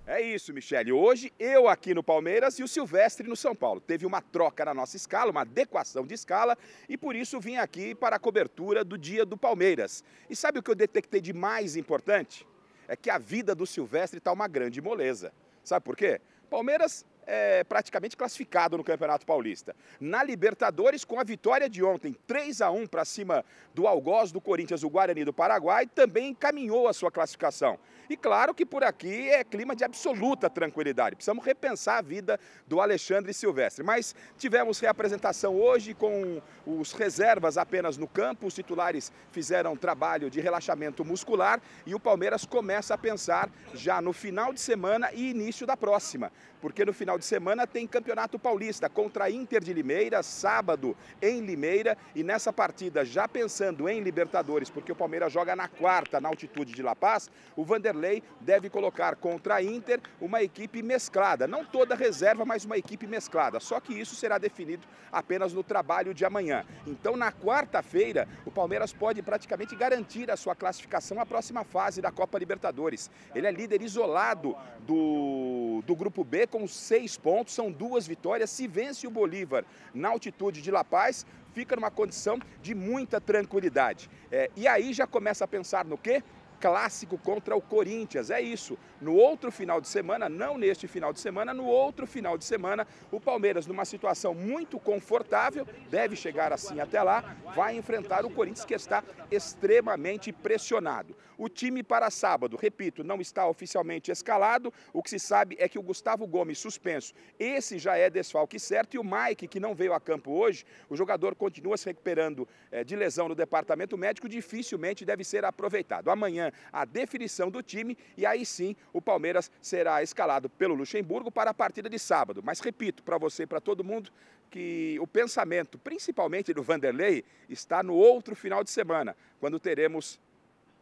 É 0.08 0.20
isso, 0.20 0.52
Michele. 0.52 0.92
Hoje 0.92 1.32
eu 1.38 1.68
aqui 1.68 1.94
no 1.94 2.02
Palmeiras 2.02 2.58
e 2.58 2.64
o 2.64 2.68
Silvestre 2.68 3.28
no 3.28 3.36
São 3.36 3.56
Paulo. 3.56 3.80
Teve 3.80 4.08
uma 4.08 4.20
troca 4.20 4.66
na 4.66 4.74
nossa 4.74 4.98
escala, 4.98 5.30
uma 5.30 5.42
adequação 5.42 6.08
de 6.08 6.16
escala 6.16 6.58
e 6.90 6.98
por 6.98 7.16
isso 7.16 7.40
vim 7.40 7.58
aqui 7.58 7.94
para 7.94 8.16
a 8.16 8.20
cobertura 8.20 8.84
do 8.84 8.98
dia 8.98 9.24
do 9.24 9.38
Palmeiras. 9.38 10.04
E 10.28 10.36
sabe 10.36 10.58
o 10.58 10.64
que 10.64 10.72
eu 10.72 10.76
detectei 10.76 11.22
de 11.22 11.34
mais 11.34 11.76
importante? 11.76 12.48
É 12.88 12.96
que 12.96 13.12
a 13.12 13.20
vida 13.20 13.54
do 13.54 13.68
Silvestre 13.68 14.18
está 14.18 14.32
uma 14.32 14.48
grande 14.48 14.82
moleza. 14.82 15.32
Sabe 15.64 15.84
por 15.84 15.96
quê? 15.98 16.22
Palmeiras 16.50 17.06
é 17.28 17.64
praticamente 17.66 18.16
classificado 18.16 18.78
no 18.78 18.84
Campeonato 18.84 19.26
Paulista. 19.26 19.76
Na 20.00 20.24
Libertadores, 20.24 21.04
com 21.04 21.20
a 21.20 21.24
vitória 21.24 21.70
de 21.70 21.84
ontem, 21.84 22.16
3 22.26 22.62
a 22.62 22.72
1 22.72 22.88
para 22.88 23.04
cima 23.04 23.44
do 23.74 23.86
Algoz 23.86 24.32
do 24.32 24.40
Corinthians, 24.40 24.84
o 24.84 24.90
Guarani 24.90 25.26
do 25.26 25.34
Paraguai, 25.34 25.86
também 25.86 26.30
encaminhou 26.30 26.88
a 26.88 26.94
sua 26.94 27.12
classificação. 27.12 27.78
E 28.10 28.16
claro 28.16 28.54
que 28.54 28.66
por 28.66 28.84
aqui 28.84 29.30
é 29.30 29.44
clima 29.44 29.76
de 29.76 29.84
absoluta 29.84 30.50
tranquilidade. 30.50 31.18
Precisamos 31.18 31.44
repensar 31.44 31.98
a 31.98 32.02
vida 32.02 32.40
do 32.66 32.80
Alexandre 32.80 33.34
Silvestre. 33.34 33.84
Mas 33.84 34.16
tivemos 34.38 34.80
reapresentação 34.80 35.60
hoje 35.60 35.94
com 35.94 36.42
os 36.66 36.94
reservas 36.94 37.58
apenas 37.58 37.98
no 37.98 38.08
campo, 38.08 38.48
os 38.48 38.54
titulares 38.54 39.12
fizeram 39.32 39.76
trabalho 39.76 40.30
de 40.30 40.40
relaxamento 40.40 41.04
muscular 41.04 41.62
e 41.86 41.94
o 41.94 42.00
Palmeiras 42.00 42.46
começa 42.46 42.94
a 42.94 42.98
pensar 42.98 43.50
já 43.74 44.02
no 44.02 44.14
final 44.14 44.54
de 44.54 44.62
semana 44.62 45.12
e 45.14 45.30
início 45.30 45.68
da 45.68 45.76
próxima. 45.76 46.32
Porque 46.62 46.84
no 46.84 46.94
final 46.94 47.18
de 47.18 47.26
semana 47.26 47.68
tem 47.68 47.86
Campeonato 47.86 48.40
Paulista 48.40 48.90
contra 48.90 49.26
a 49.26 49.32
Inter 49.32 49.64
de 49.64 49.74
Limeira, 49.74 50.24
sábado 50.24 50.98
em 51.22 51.42
Limeira. 51.42 51.98
E 52.16 52.24
nessa 52.24 52.52
partida, 52.52 53.06
já 53.06 53.28
pensando 53.28 53.88
em 53.88 54.02
Libertadores, 54.02 54.70
porque 54.70 54.92
o 54.92 54.96
Palmeiras 54.96 55.32
joga 55.32 55.56
na 55.56 55.68
quarta, 55.68 56.20
na 56.20 56.30
altitude 56.30 56.74
de 56.74 56.82
La 56.82 56.96
Paz, 56.96 57.30
o 57.56 57.64
Vanderlei 57.64 58.24
deve 58.42 58.70
colocar 58.70 59.16
contra 59.16 59.56
a 59.56 59.64
Inter 59.64 60.00
uma 60.20 60.42
equipe 60.42 60.82
mesclada. 60.82 61.48
Não 61.48 61.64
toda 61.64 61.96
reserva, 61.96 62.44
mas 62.44 62.66
uma 62.66 62.78
equipe 62.78 63.06
mesclada. 63.06 63.60
Só 63.60 63.80
que 63.80 63.94
isso 63.94 64.16
será 64.16 64.38
definido 64.38 64.88
apenas 65.12 65.54
no 65.54 65.64
trabalho 65.64 66.14
de 66.14 66.26
amanhã. 66.26 66.66
Então, 66.86 67.16
na 67.16 67.32
quarta-feira, 67.32 68.28
o 68.46 68.52
Palmeiras 68.52 68.92
pode 68.92 69.22
praticamente 69.22 69.76
garantir 69.76 70.32
a 70.32 70.38
sua 70.38 70.56
classificação 70.56 71.20
à 71.20 71.26
próxima 71.26 71.64
fase 71.64 72.02
da 72.02 72.12
Copa 72.12 72.40
Libertadores. 72.40 73.12
Ele 73.36 73.46
é 73.46 73.52
líder 73.52 73.82
isolado 73.82 74.56
do, 74.80 75.84
do 75.86 75.96
Grupo 75.96 76.24
B 76.24 76.47
com 76.48 76.68
seis 76.68 77.18
pontos, 77.18 77.54
são 77.54 77.72
duas 77.72 78.08
vitórias. 78.08 78.50
Se 78.50 78.68
vence 78.68 79.06
o 79.06 79.12
Bolívar 79.12 79.66
na 79.94 80.10
altitude 80.10 80.62
de 80.62 80.72
La 80.72 80.84
Paz, 80.84 81.26
fica 81.54 81.76
numa 81.76 81.92
condição 81.92 82.40
de 82.62 82.74
muita 82.74 83.20
tranquilidade. 83.20 84.10
É, 84.32 84.50
e 84.56 84.68
aí 84.68 84.94
já 84.94 85.06
começa 85.06 85.44
a 85.44 85.48
pensar 85.48 85.86
no 85.86 85.98
quê? 85.98 86.24
Clássico 86.60 87.18
contra 87.18 87.56
o 87.56 87.62
Corinthians, 87.62 88.30
é 88.30 88.42
isso. 88.42 88.78
No 89.00 89.16
outro 89.16 89.52
final 89.52 89.80
de 89.80 89.88
semana, 89.88 90.28
não 90.28 90.58
neste 90.58 90.88
final 90.88 91.14
de 91.14 91.20
semana, 91.20 91.54
no 91.54 91.66
outro 91.66 92.08
final 92.08 92.38
de 92.38 92.46
semana, 92.46 92.88
o 93.12 93.20
Palmeiras, 93.20 93.68
numa 93.68 93.86
situação 93.86 94.34
muito 94.34 94.80
confortável, 94.80 95.68
deve 95.90 96.16
chegar 96.16 96.52
assim 96.52 96.80
até 96.80 97.02
lá, 97.02 97.36
vai 97.56 97.76
enfrentar 97.76 98.26
o 98.26 98.30
Corinthians 98.30 98.66
que 98.66 98.74
está 98.74 99.04
extremamente 99.30 100.32
pressionado. 100.32 101.16
O 101.38 101.48
time 101.48 101.84
para 101.84 102.10
sábado, 102.10 102.58
repito, 102.60 103.04
não 103.04 103.22
está 103.22 103.48
oficialmente 103.48 104.12
escalado. 104.12 104.74
O 104.92 105.04
que 105.04 105.12
se 105.12 105.20
sabe 105.20 105.56
é 105.60 105.70
que 105.70 105.78
o 105.78 105.84
Gustavo 105.84 106.26
Gomes 106.26 106.58
suspenso, 106.58 107.14
esse 107.38 107.78
já 107.78 107.96
é 107.96 108.10
desfalque 108.10 108.60
certo, 108.60 108.96
e 108.96 108.98
o 108.98 109.04
Mike, 109.04 109.48
que 109.48 109.60
não 109.60 109.76
veio 109.76 109.94
a 109.94 110.00
campo 110.00 110.32
hoje, 110.32 110.66
o 110.90 110.96
jogador 110.96 111.36
continua 111.36 111.78
se 111.78 111.86
recuperando 111.86 112.48
eh, 112.72 112.84
de 112.84 112.96
lesão 112.96 113.30
no 113.30 113.36
departamento 113.36 113.96
médico, 113.96 114.28
dificilmente 114.28 115.06
deve 115.06 115.24
ser 115.24 115.46
aproveitado. 115.46 116.10
Amanhã, 116.10 116.47
a 116.72 116.86
definição 116.86 117.50
do 117.50 117.62
time, 117.62 117.98
e 118.16 118.26
aí 118.26 118.46
sim 118.46 118.76
o 118.94 119.02
Palmeiras 119.02 119.52
será 119.62 120.02
escalado 120.04 120.50
pelo 120.50 120.76
Luxemburgo 120.76 121.32
para 121.32 121.52
a 121.52 121.54
partida 121.54 121.90
de 121.90 122.00
sábado. 122.00 122.42
Mas 122.44 122.60
repito 122.60 123.04
para 123.04 123.18
você 123.18 123.44
e 123.44 123.48
para 123.48 123.62
todo 123.62 123.84
mundo 123.84 124.12
que 124.50 124.98
o 125.02 125.08
pensamento, 125.08 125.78
principalmente 125.78 126.54
do 126.54 126.64
Vanderlei, 126.64 127.24
está 127.50 127.84
no 127.84 127.94
outro 127.94 128.36
final 128.36 128.64
de 128.64 128.72
semana, 128.72 129.16
quando 129.40 129.60
teremos 129.60 130.20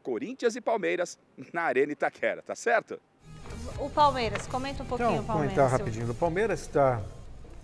Corinthians 0.03 0.55
e 0.55 0.61
Palmeiras 0.61 1.17
na 1.51 1.63
Arena 1.63 1.91
Itaquera, 1.91 2.41
tá 2.43 2.55
certo? 2.55 2.99
O 3.79 3.89
Palmeiras, 3.89 4.45
comenta 4.47 4.83
um 4.83 4.85
pouquinho 4.85 5.09
Então, 5.09 5.23
o 5.23 5.25
Palmeiras. 5.25 5.55
comentar 5.55 5.79
rapidinho. 5.79 6.11
O 6.11 6.15
Palmeiras 6.15 6.61
está 6.61 7.01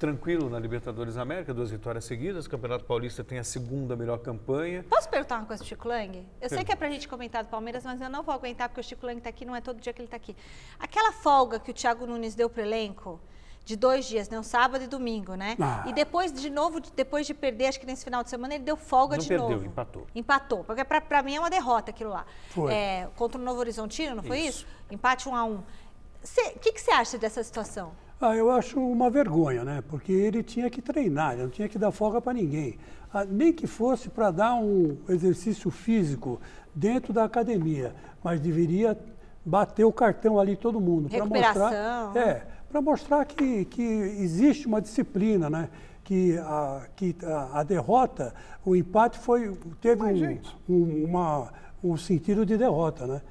tranquilo 0.05 0.49
na 0.49 0.57
Libertadores 0.57 1.13
da 1.13 1.21
América, 1.21 1.53
duas 1.53 1.69
vitórias 1.69 2.03
seguidas. 2.05 2.47
O 2.47 2.49
Campeonato 2.49 2.83
Paulista 2.85 3.23
tem 3.23 3.37
a 3.37 3.43
segunda 3.43 3.95
melhor 3.95 4.17
campanha. 4.17 4.83
Posso 4.89 5.07
perguntar 5.07 5.37
uma 5.37 5.45
coisa 5.45 5.61
pro 5.63 5.69
Chico 5.69 5.87
Lang? 5.87 6.27
Eu 6.41 6.49
sei 6.49 6.63
que 6.63 6.71
é 6.71 6.75
pra 6.75 6.89
gente 6.89 7.07
comentar 7.07 7.43
do 7.43 7.49
Palmeiras, 7.51 7.83
mas 7.85 8.01
eu 8.01 8.09
não 8.09 8.23
vou 8.23 8.33
aguentar 8.33 8.67
porque 8.67 8.81
o 8.81 8.83
Chico 8.83 9.05
Lang 9.05 9.21
tá 9.21 9.29
aqui, 9.29 9.45
não 9.45 9.55
é 9.55 9.61
todo 9.61 9.79
dia 9.79 9.93
que 9.93 10.01
ele 10.01 10.07
tá 10.09 10.17
aqui. 10.17 10.35
Aquela 10.79 11.11
folga 11.11 11.59
que 11.59 11.69
o 11.69 11.73
Thiago 11.73 12.07
Nunes 12.07 12.33
deu 12.33 12.49
pro 12.49 12.63
elenco, 12.63 13.21
de 13.63 13.75
dois 13.75 14.05
dias, 14.07 14.27
né? 14.27 14.39
Um 14.39 14.43
sábado 14.43 14.83
e 14.83 14.87
domingo, 14.87 15.35
né? 15.35 15.55
Ah. 15.61 15.83
E 15.87 15.93
depois, 15.93 16.33
de 16.33 16.49
novo, 16.49 16.81
de- 16.81 16.91
depois 16.93 17.27
de 17.27 17.35
perder, 17.35 17.67
acho 17.67 17.79
que 17.79 17.85
nesse 17.85 18.03
final 18.03 18.23
de 18.23 18.29
semana, 18.31 18.55
ele 18.55 18.63
deu 18.63 18.75
folga 18.75 19.17
Não 19.17 19.21
de 19.21 19.27
perdeu, 19.29 19.49
novo. 19.51 19.65
empatou. 19.65 20.07
Empatou. 20.15 20.63
Porque 20.63 20.83
pra, 20.83 20.99
pra 20.99 21.21
mim 21.21 21.35
é 21.35 21.39
uma 21.39 21.49
derrota 21.51 21.91
aquilo 21.91 22.09
lá. 22.09 22.25
Foi. 22.49 22.73
É, 22.73 23.07
contra 23.15 23.39
o 23.39 23.43
Novo 23.43 23.59
Horizontino, 23.59 24.15
não 24.15 24.23
foi 24.23 24.39
isso? 24.39 24.65
Isso. 24.65 24.67
Empate 24.89 25.29
um 25.29 25.35
a 25.35 25.43
um. 25.43 25.57
O 25.57 26.59
que 26.59 26.75
você 26.79 26.89
acha 26.89 27.19
dessa 27.19 27.43
situação? 27.43 27.91
Ah, 28.21 28.35
eu 28.35 28.51
acho 28.51 28.79
uma 28.79 29.09
vergonha, 29.09 29.63
né? 29.63 29.83
Porque 29.89 30.11
ele 30.11 30.43
tinha 30.43 30.69
que 30.69 30.79
treinar, 30.79 31.33
ele 31.33 31.41
não 31.41 31.49
tinha 31.49 31.67
que 31.67 31.79
dar 31.79 31.91
folga 31.91 32.21
para 32.21 32.33
ninguém. 32.33 32.77
Ah, 33.11 33.25
nem 33.25 33.51
que 33.51 33.65
fosse 33.65 34.09
para 34.09 34.29
dar 34.29 34.53
um 34.53 34.95
exercício 35.09 35.71
físico 35.71 36.39
dentro 36.73 37.11
da 37.11 37.23
academia, 37.23 37.95
mas 38.23 38.39
deveria 38.39 38.95
bater 39.43 39.85
o 39.85 39.91
cartão 39.91 40.39
ali 40.39 40.55
todo 40.55 40.79
mundo 40.79 41.09
para 41.09 41.25
mostrar, 41.25 42.15
é, 42.15 42.45
para 42.69 42.79
mostrar 42.79 43.25
que, 43.25 43.65
que 43.65 43.81
existe 43.81 44.67
uma 44.67 44.79
disciplina, 44.79 45.49
né? 45.49 45.67
Que 46.03 46.37
a, 46.37 46.87
que 46.95 47.15
a, 47.23 47.61
a 47.61 47.63
derrota, 47.63 48.35
o 48.63 48.75
empate 48.75 49.17
foi 49.17 49.57
teve 49.81 50.03
Mas, 50.03 50.21
um, 50.69 50.73
um, 50.75 51.05
uma, 51.05 51.51
um 51.83 51.97
sentido 51.97 52.45
de 52.45 52.55
derrota, 52.55 53.07
né? 53.07 53.21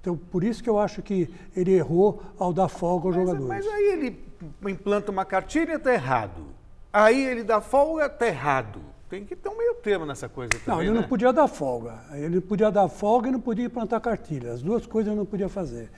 Então, 0.00 0.16
por 0.16 0.42
isso 0.42 0.60
que 0.60 0.68
eu 0.68 0.78
acho 0.78 1.02
que 1.02 1.32
ele 1.54 1.72
errou 1.72 2.20
ao 2.36 2.52
dar 2.52 2.68
folga 2.68 3.06
aos 3.08 3.16
Mas, 3.16 3.26
jogadores. 3.26 3.48
mas 3.48 3.66
aí 3.74 3.92
ele 3.92 4.29
implanta 4.66 5.10
uma 5.10 5.24
cartilha, 5.24 5.78
tá 5.78 5.92
errado. 5.92 6.46
Aí 6.92 7.24
ele 7.24 7.42
dá 7.44 7.60
folga, 7.60 8.08
tá 8.08 8.26
errado. 8.26 8.80
Tem 9.08 9.24
que 9.24 9.34
ter 9.34 9.48
um 9.48 9.56
meio 9.58 9.74
termo 9.76 10.06
nessa 10.06 10.28
coisa 10.28 10.50
também, 10.50 10.64
Não, 10.68 10.80
ele 10.82 10.90
né? 10.92 11.00
não 11.00 11.08
podia 11.08 11.32
dar 11.32 11.48
folga. 11.48 12.00
Ele 12.12 12.36
não 12.36 12.42
podia 12.42 12.70
dar 12.70 12.88
folga 12.88 13.28
e 13.28 13.32
não 13.32 13.40
podia 13.40 13.64
implantar 13.66 14.00
cartilha. 14.00 14.52
As 14.52 14.62
duas 14.62 14.86
coisas 14.86 15.10
ele 15.10 15.18
não 15.18 15.26
podia 15.26 15.48
fazer. 15.48 15.90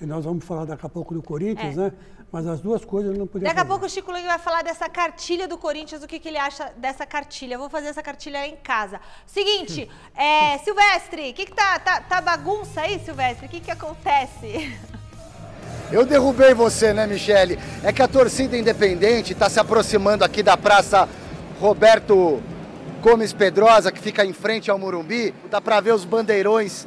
E 0.00 0.06
nós 0.06 0.24
vamos 0.24 0.44
falar 0.44 0.64
daqui 0.64 0.84
a 0.86 0.88
pouco 0.88 1.12
do 1.14 1.22
Corinthians, 1.22 1.76
É. 1.76 1.80
né? 1.80 1.92
Mas 2.30 2.46
as 2.46 2.60
duas 2.60 2.84
coisas 2.84 3.10
ele 3.10 3.18
não 3.18 3.26
podia 3.26 3.48
Daqui 3.48 3.58
a 3.58 3.62
fazer. 3.62 3.68
pouco 3.70 3.86
o 3.86 3.88
Chico 3.88 4.12
Lang 4.12 4.24
vai 4.26 4.38
falar 4.38 4.62
dessa 4.62 4.86
cartilha 4.86 5.48
do 5.48 5.56
Corinthians, 5.56 6.02
o 6.02 6.06
que, 6.06 6.18
que 6.20 6.28
ele 6.28 6.36
acha 6.36 6.70
dessa 6.76 7.06
cartilha. 7.06 7.54
Eu 7.54 7.58
vou 7.58 7.70
fazer 7.70 7.88
essa 7.88 8.02
cartilha 8.02 8.46
em 8.46 8.56
casa. 8.56 9.00
Seguinte, 9.26 9.90
é, 10.14 10.58
Silvestre, 10.58 11.30
o 11.30 11.34
que, 11.34 11.46
que 11.46 11.54
tá, 11.54 11.78
tá, 11.78 12.02
tá 12.02 12.20
bagunça 12.20 12.82
aí, 12.82 12.98
Silvestre? 13.00 13.46
O 13.46 13.48
que, 13.48 13.60
que 13.60 13.70
acontece? 13.70 14.76
Eu 15.90 16.04
derrubei 16.04 16.52
você, 16.52 16.92
né, 16.92 17.06
Michele? 17.06 17.58
É 17.82 17.92
que 17.92 18.02
a 18.02 18.08
torcida 18.08 18.56
independente 18.56 19.32
está 19.32 19.48
se 19.48 19.58
aproximando 19.58 20.22
aqui 20.24 20.42
da 20.42 20.56
Praça 20.56 21.08
Roberto 21.60 22.42
Gomes 23.00 23.32
Pedrosa, 23.32 23.90
que 23.90 24.00
fica 24.00 24.24
em 24.24 24.32
frente 24.32 24.70
ao 24.70 24.78
Morumbi. 24.78 25.34
Dá 25.50 25.60
para 25.60 25.80
ver 25.80 25.94
os 25.94 26.04
bandeirões 26.04 26.86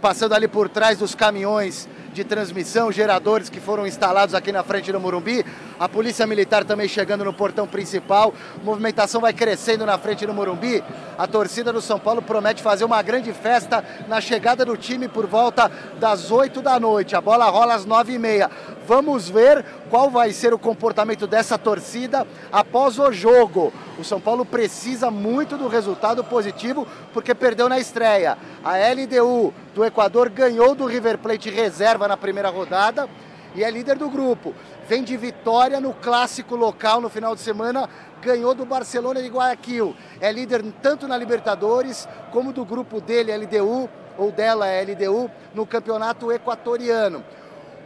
passando 0.00 0.34
ali 0.34 0.48
por 0.48 0.68
trás 0.68 0.98
dos 0.98 1.14
caminhões 1.14 1.88
de 2.18 2.24
transmissão, 2.24 2.90
geradores 2.90 3.48
que 3.48 3.60
foram 3.60 3.86
instalados 3.86 4.34
aqui 4.34 4.50
na 4.50 4.64
frente 4.64 4.90
do 4.90 4.98
Morumbi. 4.98 5.46
A 5.78 5.88
Polícia 5.88 6.26
Militar 6.26 6.64
também 6.64 6.88
chegando 6.88 7.24
no 7.24 7.32
portão 7.32 7.64
principal. 7.64 8.34
A 8.60 8.64
movimentação 8.64 9.20
vai 9.20 9.32
crescendo 9.32 9.86
na 9.86 9.96
frente 9.96 10.26
do 10.26 10.34
Morumbi. 10.34 10.82
A 11.16 11.28
torcida 11.28 11.72
do 11.72 11.80
São 11.80 11.98
Paulo 11.98 12.20
promete 12.20 12.60
fazer 12.60 12.84
uma 12.84 13.00
grande 13.02 13.32
festa 13.32 13.84
na 14.08 14.20
chegada 14.20 14.64
do 14.64 14.76
time 14.76 15.06
por 15.06 15.26
volta 15.26 15.70
das 16.00 16.32
8 16.32 16.60
da 16.60 16.80
noite. 16.80 17.14
A 17.14 17.20
bola 17.20 17.48
rola 17.48 17.74
às 17.74 17.84
9 17.84 18.12
e 18.12 18.18
meia. 18.18 18.50
Vamos 18.88 19.28
ver 19.28 19.62
qual 19.90 20.08
vai 20.08 20.32
ser 20.32 20.54
o 20.54 20.58
comportamento 20.58 21.26
dessa 21.26 21.58
torcida 21.58 22.26
após 22.50 22.98
o 22.98 23.12
jogo. 23.12 23.70
O 23.98 24.02
São 24.02 24.18
Paulo 24.18 24.46
precisa 24.46 25.10
muito 25.10 25.58
do 25.58 25.68
resultado 25.68 26.24
positivo 26.24 26.86
porque 27.12 27.34
perdeu 27.34 27.68
na 27.68 27.78
estreia. 27.78 28.38
A 28.64 28.78
LDU 28.78 29.52
do 29.74 29.84
Equador 29.84 30.30
ganhou 30.30 30.74
do 30.74 30.86
River 30.86 31.18
Plate 31.18 31.50
reserva 31.50 32.08
na 32.08 32.16
primeira 32.16 32.48
rodada 32.48 33.06
e 33.54 33.62
é 33.62 33.70
líder 33.70 33.98
do 33.98 34.08
grupo. 34.08 34.54
Vem 34.88 35.04
de 35.04 35.18
vitória 35.18 35.82
no 35.82 35.92
clássico 35.92 36.56
local 36.56 36.98
no 36.98 37.10
final 37.10 37.34
de 37.34 37.42
semana, 37.42 37.90
ganhou 38.22 38.54
do 38.54 38.64
Barcelona 38.64 39.20
de 39.20 39.28
Guayaquil. 39.28 39.94
É 40.18 40.32
líder 40.32 40.64
tanto 40.80 41.06
na 41.06 41.18
Libertadores 41.18 42.08
como 42.32 42.54
do 42.54 42.64
grupo 42.64 43.02
dele, 43.02 43.36
LDU, 43.36 43.86
ou 44.16 44.32
dela, 44.32 44.64
LDU, 44.80 45.30
no 45.54 45.66
campeonato 45.66 46.32
equatoriano. 46.32 47.22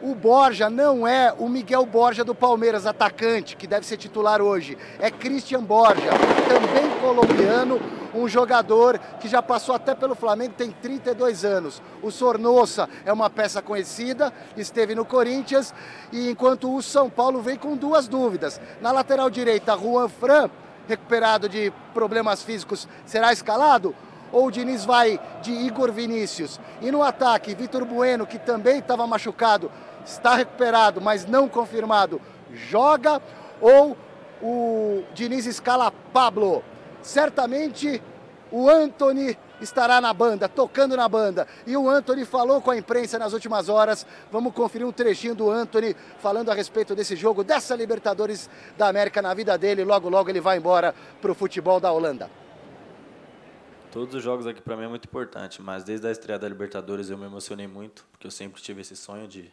O 0.03 0.17
Borja 0.17 0.69
não 0.69 1.07
é 1.07 1.33
o 1.39 1.49
Miguel 1.49 1.87
Borja 1.87 2.25
do 2.25 2.35
Palmeiras, 2.35 2.87
atacante, 2.87 3.55
que 3.55 3.69
deve 3.69 3.87
ser 3.87 3.97
titular 3.97 4.43
hoje. 4.43 4.77
É 4.99 5.13
Christian 5.13 5.63
Borja, 5.63 6.11
também 6.49 6.91
colombiano, 7.01 7.81
um 8.13 8.27
jogador 8.27 8.99
que 9.21 9.29
já 9.29 9.41
passou 9.41 9.77
até 9.77 9.95
pelo 9.95 10.17
Flamengo, 10.17 10.55
tem 10.59 10.73
32 10.73 11.45
anos. 11.45 11.81
O 12.03 12.11
Sornosa 12.11 12.89
é 13.05 13.13
uma 13.13 13.31
peça 13.31 13.63
conhecida, 13.63 14.33
esteve 14.57 14.93
no 14.97 15.05
Corinthians, 15.05 15.73
e 16.11 16.31
enquanto 16.31 16.75
o 16.75 16.83
São 16.83 17.09
Paulo 17.09 17.41
vem 17.41 17.57
com 17.57 17.77
duas 17.77 18.09
dúvidas. 18.09 18.61
Na 18.81 18.91
lateral 18.91 19.31
direita, 19.31 19.79
Juan 19.79 20.09
Fran, 20.09 20.51
recuperado 20.89 21.49
de 21.49 21.73
problemas 21.95 22.43
físicos, 22.43 22.89
será 23.07 23.33
escalado? 23.33 23.95
ou 24.33 24.47
o 24.47 24.51
Diniz 24.51 24.85
vai 24.85 25.21
de 25.43 25.53
Igor 25.53 25.93
Vinícius? 25.93 26.59
E 26.81 26.91
no 26.91 27.03
ataque, 27.03 27.55
Vitor 27.55 27.85
Bueno, 27.85 28.27
que 28.27 28.39
também 28.39 28.79
estava 28.79 29.07
machucado, 29.07 29.71
está 30.05 30.35
recuperado, 30.35 31.01
mas 31.01 31.27
não 31.27 31.49
confirmado, 31.49 32.21
joga 32.53 33.21
ou 33.61 33.97
o 34.43 35.05
Diniz 35.15 35.47
escala 35.47 35.93
Pablo? 36.13 36.63
Certamente 37.03 38.03
o 38.51 38.69
Anthony 38.69 39.37
estará 39.61 40.01
na 40.01 40.13
banda, 40.13 40.49
tocando 40.49 40.97
na 40.97 41.09
banda. 41.09 41.47
E 41.67 41.77
o 41.77 41.89
Anthony 41.89 42.25
falou 42.25 42.61
com 42.61 42.71
a 42.71 42.77
imprensa 42.77 43.19
nas 43.19 43.33
últimas 43.33 43.69
horas. 43.69 44.07
Vamos 44.31 44.53
conferir 44.53 44.87
um 44.87 44.93
trechinho 44.93 45.35
do 45.35 45.51
Anthony 45.51 45.97
falando 46.19 46.51
a 46.51 46.55
respeito 46.55 46.95
desse 46.95 47.17
jogo, 47.17 47.45
dessa 47.45 47.75
Libertadores 47.75 48.51
da 48.77 48.89
América 48.89 49.23
na 49.23 49.33
vida 49.33 49.57
dele. 49.57 49.85
Logo, 49.85 50.09
logo 50.09 50.29
ele 50.29 50.41
vai 50.41 50.59
embora 50.59 50.95
para 51.21 51.31
o 51.31 51.35
futebol 51.35 51.81
da 51.81 51.91
Holanda. 51.93 52.31
Todos 53.91 54.15
os 54.15 54.23
jogos 54.23 54.47
aqui 54.47 54.61
para 54.61 54.77
mim 54.77 54.85
é 54.85 54.89
muito 54.89 55.05
importante, 55.05 55.61
mas 55.61 55.85
desde 55.85 56.07
a 56.07 56.11
estreia 56.11 56.39
da 56.39 56.49
Libertadores 56.49 57.11
eu 57.11 57.19
me 57.19 57.27
emocionei 57.27 57.67
muito, 57.67 58.07
porque 58.11 58.27
eu 58.27 58.31
sempre 58.31 58.61
tive 58.61 58.81
esse 58.81 58.97
sonho 58.97 59.29
de 59.29 59.53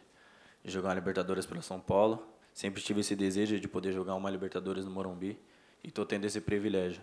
jogar 0.64 0.88
uma 0.88 0.94
Libertadores 0.94 1.46
pelo 1.46 1.62
São 1.62 1.80
Paulo. 1.80 2.26
Sempre 2.52 2.82
tive 2.82 3.00
esse 3.00 3.14
desejo 3.16 3.58
de 3.58 3.68
poder 3.68 3.92
jogar 3.92 4.14
uma 4.14 4.30
Libertadores 4.30 4.84
no 4.84 4.90
Morumbi 4.90 5.38
e 5.82 5.88
estou 5.88 6.04
tendo 6.04 6.24
esse 6.24 6.40
privilégio. 6.40 7.02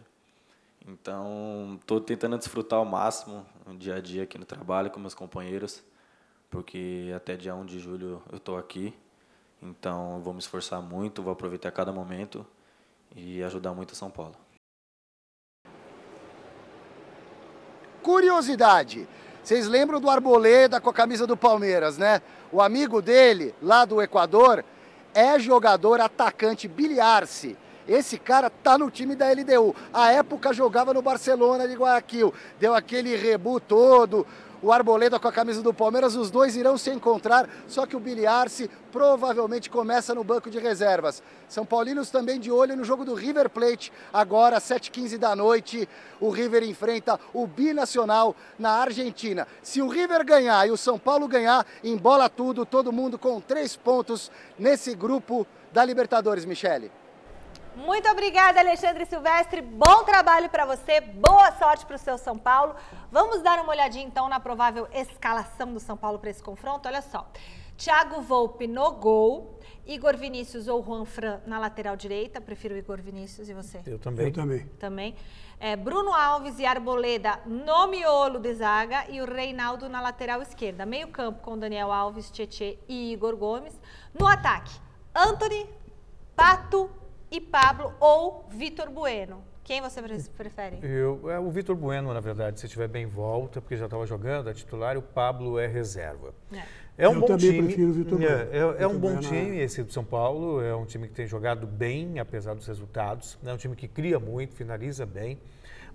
Então, 0.86 1.78
estou 1.80 2.00
tentando 2.00 2.38
desfrutar 2.38 2.80
ao 2.80 2.86
máximo 2.86 3.46
o 3.66 3.74
dia 3.74 3.96
a 3.96 4.02
dia 4.02 4.24
aqui 4.24 4.38
no 4.38 4.46
trabalho 4.46 4.90
com 4.90 5.00
meus 5.00 5.14
companheiros, 5.14 5.84
porque 6.50 7.12
até 7.16 7.36
dia 7.36 7.56
1 7.56 7.66
de 7.66 7.80
julho 7.80 8.22
eu 8.32 8.38
estou 8.38 8.58
aqui. 8.58 8.94
Então, 9.62 10.22
vou 10.22 10.34
me 10.34 10.40
esforçar 10.40 10.82
muito, 10.82 11.22
vou 11.22 11.34
aproveitar 11.34 11.72
cada 11.72 11.92
momento 11.92 12.46
e 13.16 13.44
ajudar 13.44 13.74
muito 13.74 13.96
São 13.96 14.10
Paulo. 14.10 14.36
Curiosidade: 18.02 19.08
vocês 19.48 19.66
lembram 19.66 20.02
do 20.02 20.10
Arboleda 20.10 20.82
com 20.82 20.90
a 20.90 20.94
camisa 20.94 21.26
do 21.26 21.38
Palmeiras, 21.38 21.98
né? 21.98 22.22
O 22.52 22.62
amigo 22.62 23.02
dele, 23.02 23.56
lá 23.62 23.86
do 23.86 24.02
Equador, 24.02 24.62
é 25.14 25.40
jogador 25.40 26.02
atacante 26.02 26.68
Biliarce. 26.68 27.56
Esse 27.88 28.18
cara 28.18 28.50
tá 28.50 28.78
no 28.78 28.92
time 28.92 29.16
da 29.16 29.32
LDU. 29.32 29.74
A 29.94 30.12
época 30.12 30.52
jogava 30.52 30.94
no 30.94 31.02
Barcelona 31.02 31.66
de 31.66 31.76
Guayaquil. 31.76 32.34
Deu 32.60 32.76
aquele 32.76 33.16
rebu 33.16 33.62
todo, 33.62 34.28
o 34.62 34.72
Arboleda 34.72 35.20
com 35.20 35.28
a 35.28 35.32
camisa 35.32 35.62
do 35.62 35.74
Palmeiras, 35.74 36.16
os 36.16 36.32
dois 36.32 36.56
irão 36.56 36.78
se 36.78 36.90
encontrar, 36.90 37.50
só 37.68 37.86
que 37.86 37.96
o 37.96 38.00
Billy 38.00 38.26
Arce 38.26 38.70
provavelmente 38.92 39.70
começa 39.70 40.16
no 40.16 40.24
banco 40.24 40.50
de 40.50 40.60
reservas. 40.60 41.22
São 41.48 41.66
Paulinos 41.66 42.10
também 42.10 42.40
de 42.40 42.52
olho 42.52 42.76
no 42.76 42.84
jogo 42.84 43.06
do 43.06 43.14
River 43.14 43.50
Plate, 43.50 43.92
agora 44.12 44.60
7h15 44.60 45.18
da 45.18 45.36
noite, 45.36 45.88
o 46.20 46.30
River 46.30 46.64
enfrenta 46.64 47.20
o 47.34 47.46
Binacional 47.46 48.36
na 48.58 48.72
Argentina. 48.72 49.48
Se 49.62 49.82
o 49.82 49.88
River 49.88 50.26
ganhar 50.26 50.68
e 50.68 50.72
o 50.72 50.78
São 50.78 50.98
Paulo 50.98 51.28
ganhar, 51.28 51.66
embola 51.84 52.30
tudo, 52.30 52.66
todo 52.66 52.92
mundo 52.92 53.18
com 53.18 53.40
três 53.40 53.76
pontos 53.76 54.32
nesse 54.58 54.96
grupo 54.96 55.46
da 55.72 55.86
Libertadores, 55.86 56.46
Michele. 56.46 56.92
Muito 57.78 58.10
obrigada, 58.10 58.60
Alexandre 58.60 59.06
Silvestre. 59.06 59.62
Bom 59.62 60.04
trabalho 60.04 60.50
para 60.50 60.66
você, 60.66 61.00
boa 61.00 61.52
sorte 61.52 61.86
para 61.86 61.96
o 61.96 62.00
seu 62.00 62.18
São 62.18 62.36
Paulo. 62.36 62.76
Vamos 63.12 63.44
dar 63.44 63.60
uma 63.60 63.70
olhadinha 63.70 64.04
então 64.04 64.28
na 64.28 64.40
provável 64.40 64.88
escalação 64.92 65.72
do 65.72 65.80
São 65.80 65.96
Paulo 65.96 66.18
para 66.18 66.32
esse 66.32 66.42
confronto. 66.42 66.88
Olha 66.88 67.04
só. 67.04 67.30
Thiago 67.78 68.20
Volpe 68.22 68.66
no 68.66 68.94
gol, 68.94 69.60
Igor 69.86 70.18
Vinícius 70.18 70.68
ou 70.68 70.84
Juan 70.84 71.06
Fran 71.06 71.40
na 71.46 71.60
lateral 71.60 71.96
direita. 71.96 72.42
Prefiro 72.42 72.74
o 72.74 72.78
Igor 72.80 73.00
Vinícius 73.00 73.48
e 73.48 73.54
você? 73.54 73.80
Eu 73.86 74.00
também. 74.00 74.26
Eu 74.26 74.34
também. 74.34 74.66
Também. 74.80 75.16
É, 75.60 75.76
Bruno 75.76 76.12
Alves 76.12 76.58
e 76.58 76.66
Arboleda 76.66 77.40
no 77.46 77.86
miolo 77.86 78.40
de 78.40 78.56
zaga 78.56 79.06
e 79.08 79.22
o 79.22 79.26
Reinaldo 79.32 79.88
na 79.88 80.02
lateral 80.02 80.42
esquerda. 80.42 80.84
Meio 80.84 81.10
campo 81.10 81.44
com 81.44 81.56
Daniel 81.56 81.92
Alves, 81.92 82.32
Tietê 82.32 82.80
e 82.90 83.14
Igor 83.14 83.38
Gomes. 83.38 83.80
No 84.20 84.26
ataque, 84.26 84.74
Anthony, 85.14 85.70
Pato 86.36 86.90
e 87.32 87.40
Pablo 87.42 87.94
ou 88.00 88.46
Vitor 88.50 88.90
Bueno? 88.90 89.44
Quem 89.64 89.82
você 89.82 90.02
prefere? 90.36 90.80
Eu, 90.82 91.30
é 91.30 91.38
o 91.38 91.50
Vitor 91.52 91.76
Bueno, 91.76 92.14
na 92.14 92.22
verdade, 92.22 92.58
se 92.58 92.68
estiver 92.68 92.88
bem 92.88 93.04
em 93.04 93.08
volta, 93.08 93.60
porque 93.60 93.76
já 93.76 93.84
estava 93.84 94.06
jogando, 94.06 94.50
é 94.50 94.54
titular, 94.54 94.96
e 94.96 94.98
o 94.98 95.02
Pablo 95.02 95.60
é 95.60 95.68
reserva. 95.68 96.34
É, 96.54 96.64
é 97.04 97.10
um 97.10 97.16
Eu 97.16 97.20
bom 97.20 97.28
também 97.28 97.52
time. 97.52 97.64
prefiro 97.64 97.90
o 97.90 97.94
Vitor 97.94 98.22
é, 98.22 98.46
Bueno. 98.46 98.76
é, 98.78 98.84
é 98.84 98.88
um 98.88 98.94
bom 98.98 99.16
Bueno 99.16 99.20
é- 99.20 99.30
time 99.30 99.60
esse 99.60 99.84
do 99.84 99.92
São 99.92 100.06
Paulo, 100.06 100.62
é 100.62 100.74
um 100.74 100.86
time 100.86 101.06
que 101.10 101.14
tem 101.14 101.28
jogado 101.28 101.68
bem, 101.68 102.18
apesar 102.18 102.54
dos 102.56 102.66
resultados. 102.66 103.38
É 103.46 103.52
um 103.52 103.58
time 103.58 103.76
que 103.76 103.90
cria 103.90 104.18
muito, 104.20 104.56
finaliza 104.56 105.06
bem. 105.06 105.38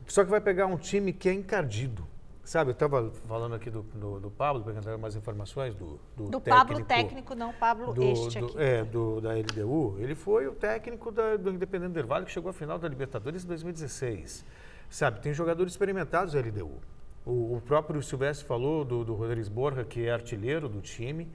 Só 0.07 0.23
que 0.23 0.31
vai 0.31 0.41
pegar 0.41 0.67
um 0.67 0.77
time 0.77 1.11
que 1.11 1.29
é 1.31 1.33
encardido. 1.33 2.07
Sabe, 2.45 2.71
eu 2.71 2.73
estava 2.73 3.09
falando 3.29 3.55
aqui 3.55 3.71
do, 3.71 3.83
do, 3.83 4.19
do 4.19 4.31
Pablo, 4.31 4.65
pegando 4.65 4.99
mais 4.99 5.15
informações 5.15 5.75
do, 5.77 6.01
do, 6.17 6.25
Do 6.29 6.41
técnico. 6.41 6.67
Pablo 6.67 6.85
técnico, 6.85 7.35
não 7.37 7.53
Pablo 7.53 7.93
do, 7.95 8.03
este 8.03 8.41
do- 8.41 8.47
aqui. 8.47 8.59
É, 8.59 8.85
do, 8.85 9.21
da 9.21 9.33
LDU. 9.33 9.97
Ele 10.01 10.15
foi 10.17 10.49
o 10.49 10.53
técnico 10.53 11.13
da- 11.13 11.37
do 11.37 11.51
Independente 11.51 11.93
Del 11.93 12.07
Valle 12.07 12.27
que 12.27 12.33
chegou 12.33 12.51
à 12.51 12.53
final 12.53 12.79
da 12.81 12.89
Libertadores 12.89 13.45
em 13.45 13.47
2016. 13.47 14.45
Sabe, 14.91 15.21
tem 15.21 15.33
jogadores 15.33 15.73
experimentados 15.73 16.33
da 16.35 16.41
LDU. 16.41 16.73
O, 17.25 17.57
o 17.57 17.63
próprio 17.65 18.03
Silvestre 18.03 18.45
falou 18.45 18.85
do, 18.85 19.05
do 19.05 19.15
Rodrigues 19.15 19.49
Borja, 19.49 19.85
que 19.85 20.05
é 20.07 20.11
artilheiro 20.13 20.69
do 20.69 20.81
time. 20.81 21.29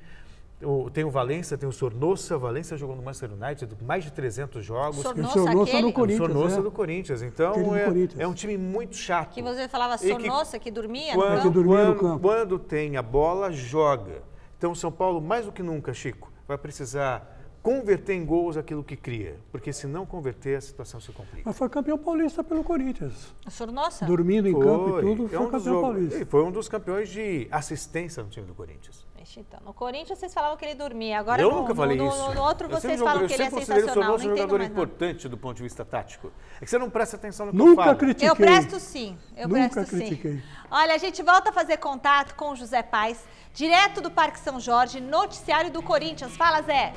O- 0.63 0.89
tem 0.89 1.04
o 1.04 1.12
Valência, 1.12 1.56
tem 1.56 1.70
o 1.70 1.72
Sornosa. 1.72 2.36
Valência 2.38 2.76
jogou 2.76 2.96
no 2.96 3.04
Manchester 3.04 3.32
United, 3.32 3.78
mais 3.84 4.04
de 4.04 4.12
300 4.12 4.65
jogos. 4.65 4.98
Sor- 4.98 5.15
E 5.15 5.20
o 5.20 5.24
Nossa, 5.24 5.34
Sornosa 5.39 5.63
aquele? 5.63 5.82
no 5.84 5.89
o 5.89 5.93
Corinthians. 5.93 6.32
Sornosa 6.32 6.60
é. 6.60 6.62
do 6.63 6.72
Corinthians. 6.72 7.22
Então 7.22 7.52
do 7.63 7.76
é, 7.76 7.86
Corinthians. 7.86 8.20
é 8.20 8.28
um 8.28 8.34
time 8.34 8.58
muito 8.58 8.96
chato. 8.96 9.34
Que 9.36 9.41
você 9.43 9.67
falava 9.67 9.96
E 9.96 10.00
que- 10.00 10.08
Sornosa, 10.10 10.58
que, 10.58 10.72
dormia 10.72 11.15
no 11.15 11.22
Quando, 11.22 11.41
que 11.43 11.50
dormia 11.52 11.78
no 11.86 11.96
quando- 11.96 12.00
campo. 12.13 12.20
quando 12.22 12.58
tem 12.60 12.98
a 12.98 13.04
bola, 13.04 13.52
joga. 13.52 14.24
Então, 14.58 14.72
o 14.72 14.76
São 14.76 14.91
Paulo, 14.91 15.22
mais 15.22 15.46
do 15.46 15.52
que 15.52 15.62
nunca, 15.62 15.93
Chico, 15.93 16.32
vai 16.48 16.58
precisar 16.58 17.36
converter 17.62 18.13
em 18.13 18.26
gols 18.26 18.58
aquilo 18.58 18.84
que 18.84 18.96
cria. 18.96 19.36
Porque 19.52 19.72
se 19.72 19.86
não 19.86 20.08
converter, 20.08 20.56
a 20.56 20.62
situação 20.62 21.00
se 21.00 21.12
complica. 21.12 21.43
Mas 21.46 21.56
foi 21.56 21.70
campeão 21.70 21.98
paulista 22.00 22.43
pelo 22.43 22.63
Corinthians. 22.63 23.36
Sornosa? 23.50 24.06
Dormindo 24.08 24.48
em 24.48 24.54
campo 24.58 24.88
e 24.88 24.91
Foi. 24.93 25.02
tudo, 25.04 25.26
É 25.26 25.28
foi 25.30 25.38
um 25.38 25.41
dos 25.43 25.52
campeão 25.52 25.62
jogos- 25.74 25.82
paulista. 25.82 26.26
foi 26.26 26.43
um 26.43 26.52
dos 26.52 26.67
campeões 26.70 27.10
de 27.10 27.48
assistência 27.52 28.24
no 28.24 28.30
time 28.30 28.48
do 28.48 28.56
Corinthians. 28.56 29.06
Então, 29.36 29.60
no 29.66 29.74
Corinthians 29.74 30.18
vocês 30.20 30.34
falavam 30.34 30.56
que 30.56 30.63
ele 30.63 30.76
dormia. 30.76 31.20
Agora 31.20 31.42
eu 31.42 31.50
no, 31.52 31.58
nunca 31.58 31.70
no- 31.70 31.76
falei 31.76 31.98
no, 31.98 32.08
isso. 32.08 32.34
No, 32.34 32.42
outro 32.42 32.68
Eu 32.68 32.72
vocês 32.72 32.94
sempre 32.94 33.06
falam 33.06 33.28
que 33.28 33.34
ele 33.34 33.44
é 33.44 33.46
eu 33.46 33.50
sempre 33.50 33.66
sensacional. 33.66 33.94
Sornosa 33.94 34.24
Não 34.26 34.34
um 34.34 34.38
jogador 34.38 34.62
importante 34.63 35.28
do 35.28 35.38
ponto 35.38 35.58
de 35.58 35.63
vista 35.63 35.84
tático. 35.84 36.32
É 36.62 36.63
que 36.63 36.70
você 36.70 36.78
não 36.78 36.90
presta 36.90 37.16
atenção 37.18 37.48
no 37.48 37.52
que 37.52 37.58
Nunca 37.58 37.82
eu 37.82 37.86
falo. 37.86 37.98
critiquei. 37.98 38.30
Eu 38.30 38.36
presto 38.36 38.80
sim, 38.80 39.18
eu 39.36 39.48
Nunca 39.48 39.70
presto 39.70 39.86
sim. 39.92 39.98
critiquei. 40.06 40.44
Olha, 40.72 40.94
a 40.96 40.98
gente 40.98 41.22
volta 41.22 41.50
a 41.50 41.54
fazer 41.54 41.78
contato 41.78 42.36
com 42.36 42.52
o 42.52 42.56
José 42.56 42.82
Paz, 42.82 43.24
direto 43.54 44.02
do 44.02 44.10
Parque 44.10 44.40
São 44.40 44.60
Jorge, 44.60 45.00
noticiário 45.02 45.70
do 45.72 45.82
Corinthians. 45.82 46.36
Fala, 46.38 46.62
Zé. 46.62 46.94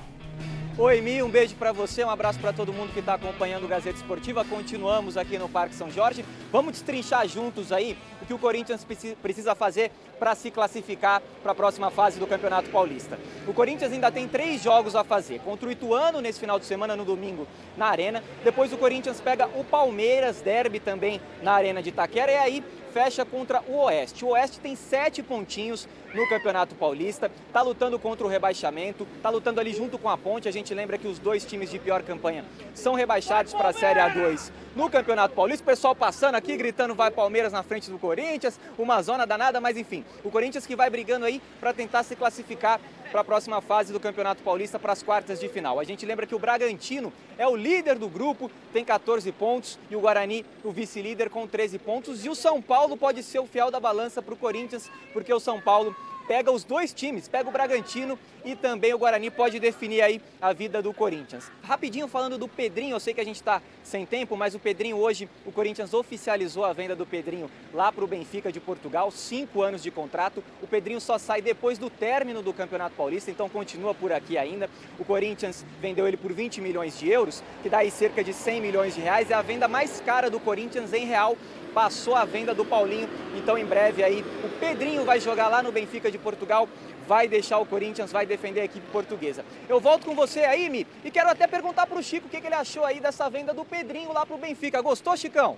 Oi, 0.83 1.03
Mi, 1.03 1.23
um 1.23 1.29
beijo 1.29 1.55
para 1.57 1.73
você, 1.73 2.03
um 2.03 2.09
abraço 2.09 2.39
para 2.41 2.55
todo 2.55 2.73
mundo 2.73 2.91
que 2.95 3.01
está 3.01 3.13
acompanhando 3.13 3.65
o 3.65 3.69
Gazeta 3.69 3.99
Esportiva. 3.99 4.47
Continuamos 4.47 5.19
aqui 5.19 5.37
no 5.37 5.47
Parque 5.47 5.75
São 5.75 5.91
Jorge. 5.91 6.25
Vamos 6.51 6.73
destrinchar 6.73 7.29
juntos 7.29 7.71
aí 7.71 7.99
o 8.23 8.25
que 8.25 8.33
o 8.33 8.39
Corinthians 8.39 8.83
preci- 8.83 9.15
precisa 9.21 9.55
fazer 9.55 9.93
para 10.19 10.35
se 10.35 10.51
classificar 10.51 11.21
para 11.43 11.53
a 11.53 11.55
próxima 11.55 11.91
fase 11.91 12.19
do 12.19 12.27
Campeonato 12.27 12.71
Paulista. 12.71 13.19
O 13.47 13.53
Corinthians 13.53 13.93
ainda 13.93 14.11
tem 14.11 14.27
três 14.27 14.63
jogos 14.63 14.97
a 14.97 15.05
fazer: 15.05 15.41
contra 15.41 15.69
o 15.69 15.71
Ituano 15.71 16.19
nesse 16.23 16.41
final 16.41 16.59
de 16.59 16.65
semana, 16.65 16.97
no 16.97 17.05
domingo, 17.05 17.47
na 17.77 17.89
Arena. 17.89 18.25
Depois 18.43 18.73
o 18.73 18.79
Corinthians 18.79 19.21
pega 19.21 19.51
o 19.55 19.63
Palmeiras 19.63 20.41
Derby 20.41 20.81
também 20.81 21.21
na 21.43 21.53
Arena 21.53 21.83
de 21.83 21.91
Itaquera. 21.91 22.33
E 22.33 22.37
aí 22.37 22.65
fecha 22.91 23.23
contra 23.27 23.63
o 23.69 23.77
Oeste. 23.83 24.25
O 24.25 24.29
Oeste 24.29 24.59
tem 24.61 24.75
sete 24.75 25.23
pontinhos 25.23 25.87
no 26.15 26.29
Campeonato 26.29 26.75
Paulista, 26.75 27.31
tá 27.53 27.63
lutando 27.63 27.99
contra 27.99 28.27
o 28.27 28.29
rebaixamento, 28.29 29.07
tá 29.23 29.31
lutando 29.31 29.61
ali 29.61 29.73
junto 29.73 29.99
com 29.99 30.09
a 30.09 30.17
Ponte. 30.17 30.49
A 30.49 30.53
gente 30.53 30.75
lembra 30.75 30.99
que 30.99 31.07
os 31.07 31.19
dois 31.19 31.45
times 31.45 31.71
de 31.71 31.79
pior 31.79 32.03
campanha 32.03 32.45
são 32.75 32.95
rebaixados 32.95 33.53
para 33.53 33.69
a 33.69 33.73
Série 33.73 34.01
A2 34.01 34.51
no 34.75 34.89
Campeonato 34.89 35.35
Paulista. 35.35 35.63
O 35.63 35.67
pessoal 35.67 35.95
passando 35.95 36.35
aqui, 36.35 36.57
gritando 36.57 36.95
vai 36.95 37.11
Palmeiras 37.11 37.53
na 37.53 37.63
frente 37.63 37.91
do 37.91 37.99
Corinthians, 37.99 38.59
uma 38.79 39.03
zona 39.03 39.27
danada, 39.27 39.61
mas 39.61 39.77
enfim, 39.77 40.05
o 40.25 40.31
Corinthians 40.31 40.67
que 40.67 40.77
vai 40.77 40.91
brigando 40.91 41.25
aí 41.27 41.41
para 41.59 41.73
tentar 41.73 42.03
se 42.03 42.17
classificar 42.17 42.81
para 43.11 43.23
a 43.23 43.25
próxima 43.25 43.61
fase 43.61 43.93
do 43.93 43.99
Campeonato 43.99 44.43
Paulista, 44.43 44.79
para 44.79 44.93
as 44.93 45.03
quartas 45.03 45.41
de 45.41 45.49
final. 45.49 45.81
A 45.81 45.85
gente 45.85 46.07
lembra 46.07 46.27
que 46.27 46.35
o 46.35 46.39
Bragantino 46.39 47.13
é 47.37 47.47
o 47.47 47.57
líder 47.57 47.99
do 47.99 48.09
grupo, 48.09 48.51
tem 48.73 48.85
14 48.85 49.31
pontos, 49.33 49.79
e 49.91 49.97
o 49.97 50.01
Guarani, 50.01 50.47
o 50.63 50.71
vice-líder, 50.71 51.29
com 51.29 51.47
13 51.47 51.79
pontos. 51.79 52.25
E 52.25 52.29
o 52.29 52.35
São 52.35 52.63
Paulo 52.63 52.97
pode 52.97 53.23
ser 53.23 53.41
o 53.41 53.47
fiel 53.47 53.71
da 53.71 53.81
balança 53.81 54.23
para 54.23 54.35
o 54.35 54.37
Corinthians, 54.37 54.91
porque 55.13 55.33
o 55.33 55.41
São 55.41 55.61
Paulo 55.61 55.95
pega 56.31 56.53
os 56.53 56.63
dois 56.63 56.95
times, 56.95 57.27
pega 57.27 57.49
o 57.49 57.53
Bragantino 57.53 58.17
e 58.45 58.55
também 58.55 58.95
o 58.95 58.99
Guarani 58.99 59.33
pode 59.33 59.59
definir 59.59 60.01
aí 60.01 60.23
a 60.41 60.53
vida 60.53 60.81
do 60.81 60.95
Corinthians. 60.95 61.51
Rapidinho 61.61 62.07
falando 62.07 62.39
do 62.39 62.47
Pedrinho, 62.47 62.95
eu 62.95 63.01
sei 63.01 63.13
que 63.13 63.21
a 63.21 63.25
gente 63.25 63.35
está 63.35 63.61
sem 63.83 64.07
tempo, 64.07 64.37
mas 64.37 64.55
o 64.55 64.61
Pedrinho 64.61 64.97
hoje, 64.97 65.29
o 65.45 65.51
Corinthians 65.51 65.93
oficializou 65.93 66.65
a 66.65 66.73
venda 66.73 66.95
do 66.95 67.05
Pedrinho 67.05 67.51
lá 67.75 67.91
para 67.91 68.05
o 68.05 68.07
Benfica 68.07 68.53
de 68.53 68.61
Portugal, 68.61 69.11
cinco 69.11 69.61
anos 69.61 69.83
de 69.83 69.91
contrato. 69.91 70.41
O 70.63 70.69
Pedrinho 70.69 71.01
só 71.01 71.19
sai 71.19 71.43
depois 71.43 71.79
do 71.79 71.91
término 71.91 72.43
do 72.43 72.53
Campeonato 72.53 72.95
Paulista, 72.95 73.33
então 73.33 73.49
continua 73.49 73.93
por 73.93 74.13
aqui 74.13 74.39
ainda. 74.39 74.71
O 75.01 75.05
Corinthians 75.05 75.67
vendeu 75.81 76.07
ele 76.07 76.17
por 76.17 76.33
20 76.33 76.61
milhões 76.61 76.97
de 76.97 77.11
euros, 77.11 77.43
que 77.61 77.69
dá 77.69 77.79
aí 77.79 77.91
cerca 77.91 78.23
de 78.23 78.33
100 78.33 78.61
milhões 78.61 78.95
de 78.95 79.01
reais. 79.01 79.33
É 79.33 79.35
a 79.35 79.43
venda 79.43 79.67
mais 79.67 80.01
cara 80.01 80.31
do 80.31 80.39
Corinthians 80.39 80.93
em 80.93 81.07
real 81.07 81.37
passou 81.75 82.15
a 82.15 82.25
venda 82.25 82.55
do 82.55 82.65
Paulinho. 82.65 83.09
Então, 83.37 83.57
em 83.57 83.65
breve 83.65 84.03
aí, 84.03 84.25
o 84.45 84.49
Pedrinho 84.59 85.05
vai 85.05 85.21
jogar 85.21 85.49
lá 85.49 85.63
no 85.63 85.73
Benfica 85.73 86.11
de 86.11 86.19
Portugal, 86.19 86.69
vai 87.07 87.27
deixar 87.27 87.59
o 87.59 87.67
Corinthians, 87.67 88.13
vai 88.13 88.27
defender 88.27 88.61
a 88.61 88.65
equipe 88.65 88.87
portuguesa. 88.93 89.45
Eu 89.69 89.81
volto 89.81 90.07
com 90.07 90.15
você 90.15 90.41
aí, 90.41 90.69
Mi, 90.69 90.87
e 91.05 91.11
quero 91.11 91.29
até 91.29 91.47
perguntar 91.47 91.87
para 91.87 91.99
o 91.99 92.03
Chico 92.03 92.27
o 92.27 92.31
que, 92.31 92.41
que 92.41 92.47
ele 92.47 92.55
achou 92.55 92.85
aí 92.85 93.01
dessa 93.01 93.29
venda 93.29 93.53
do 93.53 93.65
Pedrinho 93.65 94.13
lá 94.13 94.25
para 94.25 94.37
o 94.37 94.39
Benfica. 94.39 94.81
Gostou, 94.81 95.17
Chicão? 95.17 95.57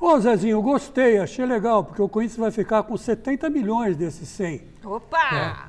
Ô 0.00 0.18
Zezinho, 0.18 0.62
gostei, 0.62 1.18
achei 1.18 1.44
legal, 1.44 1.84
porque 1.84 2.00
o 2.00 2.08
Corinthians 2.08 2.38
vai 2.38 2.50
ficar 2.50 2.82
com 2.84 2.96
70 2.96 3.50
milhões 3.50 3.96
desses 3.98 4.26
100. 4.30 4.62
Opa! 4.82 5.18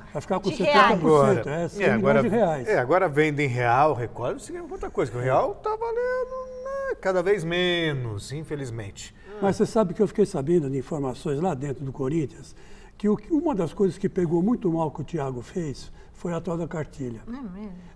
É, 0.08 0.12
vai 0.12 0.22
ficar 0.22 0.40
com 0.40 0.48
De 0.48 0.56
70%, 0.56 0.92
Agora, 0.92 1.50
é, 1.50 1.68
100 1.68 1.84
é, 1.84 1.96
milhões 1.96 1.98
agora, 1.98 2.22
de 2.22 2.28
reais. 2.28 2.68
é, 2.68 2.78
agora 2.78 3.08
vende 3.08 3.42
em 3.42 3.46
real, 3.46 3.92
recolhe, 3.92 4.40
significa 4.40 4.72
outra 4.72 4.90
coisa, 4.90 5.12
que 5.12 5.18
o 5.18 5.20
real 5.20 5.54
tá 5.56 5.76
valendo 5.76 6.61
cada 7.00 7.22
vez 7.22 7.44
menos, 7.44 8.32
infelizmente. 8.32 9.14
Mas 9.40 9.56
você 9.56 9.66
sabe 9.66 9.94
que 9.94 10.02
eu 10.02 10.06
fiquei 10.06 10.26
sabendo 10.26 10.68
de 10.70 10.78
informações 10.78 11.40
lá 11.40 11.54
dentro 11.54 11.84
do 11.84 11.92
Corinthians 11.92 12.54
que 12.96 13.08
o- 13.08 13.18
uma 13.30 13.54
das 13.54 13.72
coisas 13.74 13.98
que 13.98 14.08
pegou 14.08 14.42
muito 14.42 14.70
mal 14.70 14.90
que 14.90 15.00
o 15.00 15.04
Thiago 15.04 15.42
fez 15.42 15.90
foi 16.12 16.32
a 16.32 16.40
tal 16.40 16.56
da 16.56 16.68
cartilha. 16.68 17.20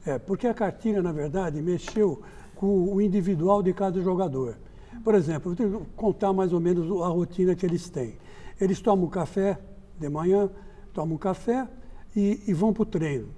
É, 0.04 0.18
porque 0.18 0.46
a 0.48 0.54
cartilha, 0.54 1.00
na 1.02 1.12
verdade, 1.12 1.60
mexeu 1.62 2.20
com 2.56 2.92
o 2.92 3.00
individual 3.00 3.62
de 3.62 3.72
cada 3.72 4.00
jogador. 4.00 4.56
Por 5.04 5.14
exemplo, 5.14 5.52
eu 5.52 5.56
tenho 5.56 5.80
que 5.80 5.86
contar 5.94 6.32
mais 6.32 6.52
ou 6.52 6.58
menos 6.60 6.86
a 7.02 7.08
rotina 7.08 7.54
que 7.54 7.64
eles 7.64 7.88
têm. 7.88 8.16
Eles 8.60 8.80
tomam 8.80 9.06
café 9.08 9.58
de 9.98 10.08
manhã, 10.08 10.50
tomam 10.92 11.16
café 11.18 11.68
e, 12.16 12.42
e 12.48 12.52
vão 12.54 12.72
para 12.72 12.82
o 12.82 12.86
treino. 12.86 13.28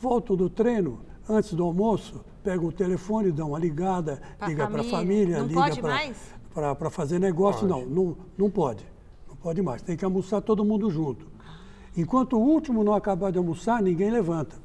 Voltam 0.00 0.36
do 0.36 0.48
treino, 0.48 1.00
antes 1.28 1.52
do 1.52 1.64
almoço, 1.64 2.24
pegam 2.48 2.68
o 2.68 2.72
telefone, 2.72 3.30
dão 3.30 3.48
uma 3.48 3.58
ligada, 3.58 4.22
Pra 4.38 4.48
liga 4.48 4.66
para 4.66 4.80
a 4.80 4.84
família. 4.84 5.38
Não 5.40 5.46
liga 5.46 5.60
pode 5.60 5.80
para 5.82 5.90
mais? 5.90 6.16
para 6.54 6.90
fazer 6.90 7.18
negócio, 7.18 7.68
não, 7.68 7.84
não, 7.84 8.16
não 8.38 8.50
pode. 8.50 8.82
Não 9.28 9.36
pode 9.36 9.60
mais. 9.60 9.82
Tem 9.82 9.98
que 9.98 10.04
almoçar 10.04 10.40
todo 10.40 10.64
mundo 10.64 10.90
junto. 10.90 11.26
Enquanto 11.94 12.38
o 12.38 12.40
último 12.40 12.82
não 12.82 12.94
acabar 12.94 13.30
de 13.30 13.36
almoçar, 13.36 13.82
ninguém 13.82 14.10
levanta. 14.10 14.56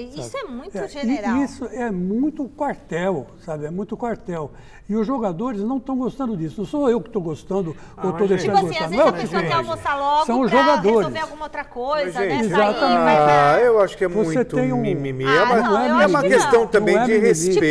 Isso 0.00 0.36
é 0.36 0.44
muito 0.44 0.76
É, 0.76 0.88
general. 0.88 1.36
isso 1.38 1.64
é 1.72 1.90
muito 1.90 2.44
quartel, 2.48 3.26
sabe? 3.44 3.64
É 3.66 3.70
muito 3.70 3.96
quartel. 3.96 4.50
E 4.88 4.94
os 4.94 5.04
jogadores 5.04 5.60
não 5.62 5.78
estão 5.78 5.96
gostando 5.96 6.36
disso. 6.36 6.60
Não 6.60 6.66
sou 6.66 6.88
eu 6.88 7.00
que 7.00 7.08
estou 7.08 7.20
gostando 7.20 7.74
ou 8.00 8.10
estou 8.10 8.28
deixando 8.28 8.54
Tipo 8.54 8.66
assim, 8.66 8.66
gostar. 8.68 8.84
às 8.84 8.90
não 8.92 8.98
vezes 8.98 9.04
é 9.06 9.08
a 9.08 9.12
pessoa 9.20 9.42
quer 9.42 9.52
almoçar 9.54 9.96
logo 9.96 10.26
São 10.26 10.46
jogadores. 10.48 10.96
resolver 10.98 11.18
alguma 11.18 11.44
outra 11.44 11.64
coisa, 11.64 12.20
Mas, 12.20 12.28
né? 12.28 12.40
exatamente. 12.40 13.04
vai 13.04 13.16
ah, 13.16 13.60
eu 13.62 13.80
acho 13.80 13.96
que 13.98 14.04
é 14.04 14.08
Você 14.08 14.22
muito 14.34 14.56
tem 14.56 14.72
um- 14.72 14.80
mimimi. 14.80 15.24
Ah, 15.26 15.30
é 15.34 15.42
uma, 15.42 15.56
não, 15.88 16.00
é 16.02 16.06
uma 16.06 16.22
que 16.22 16.28
questão 16.28 16.60
não. 16.60 16.66
também 16.68 16.94
Não 16.94 17.02
é 17.02 17.06
de 17.06 17.18
respeito, 17.18 17.66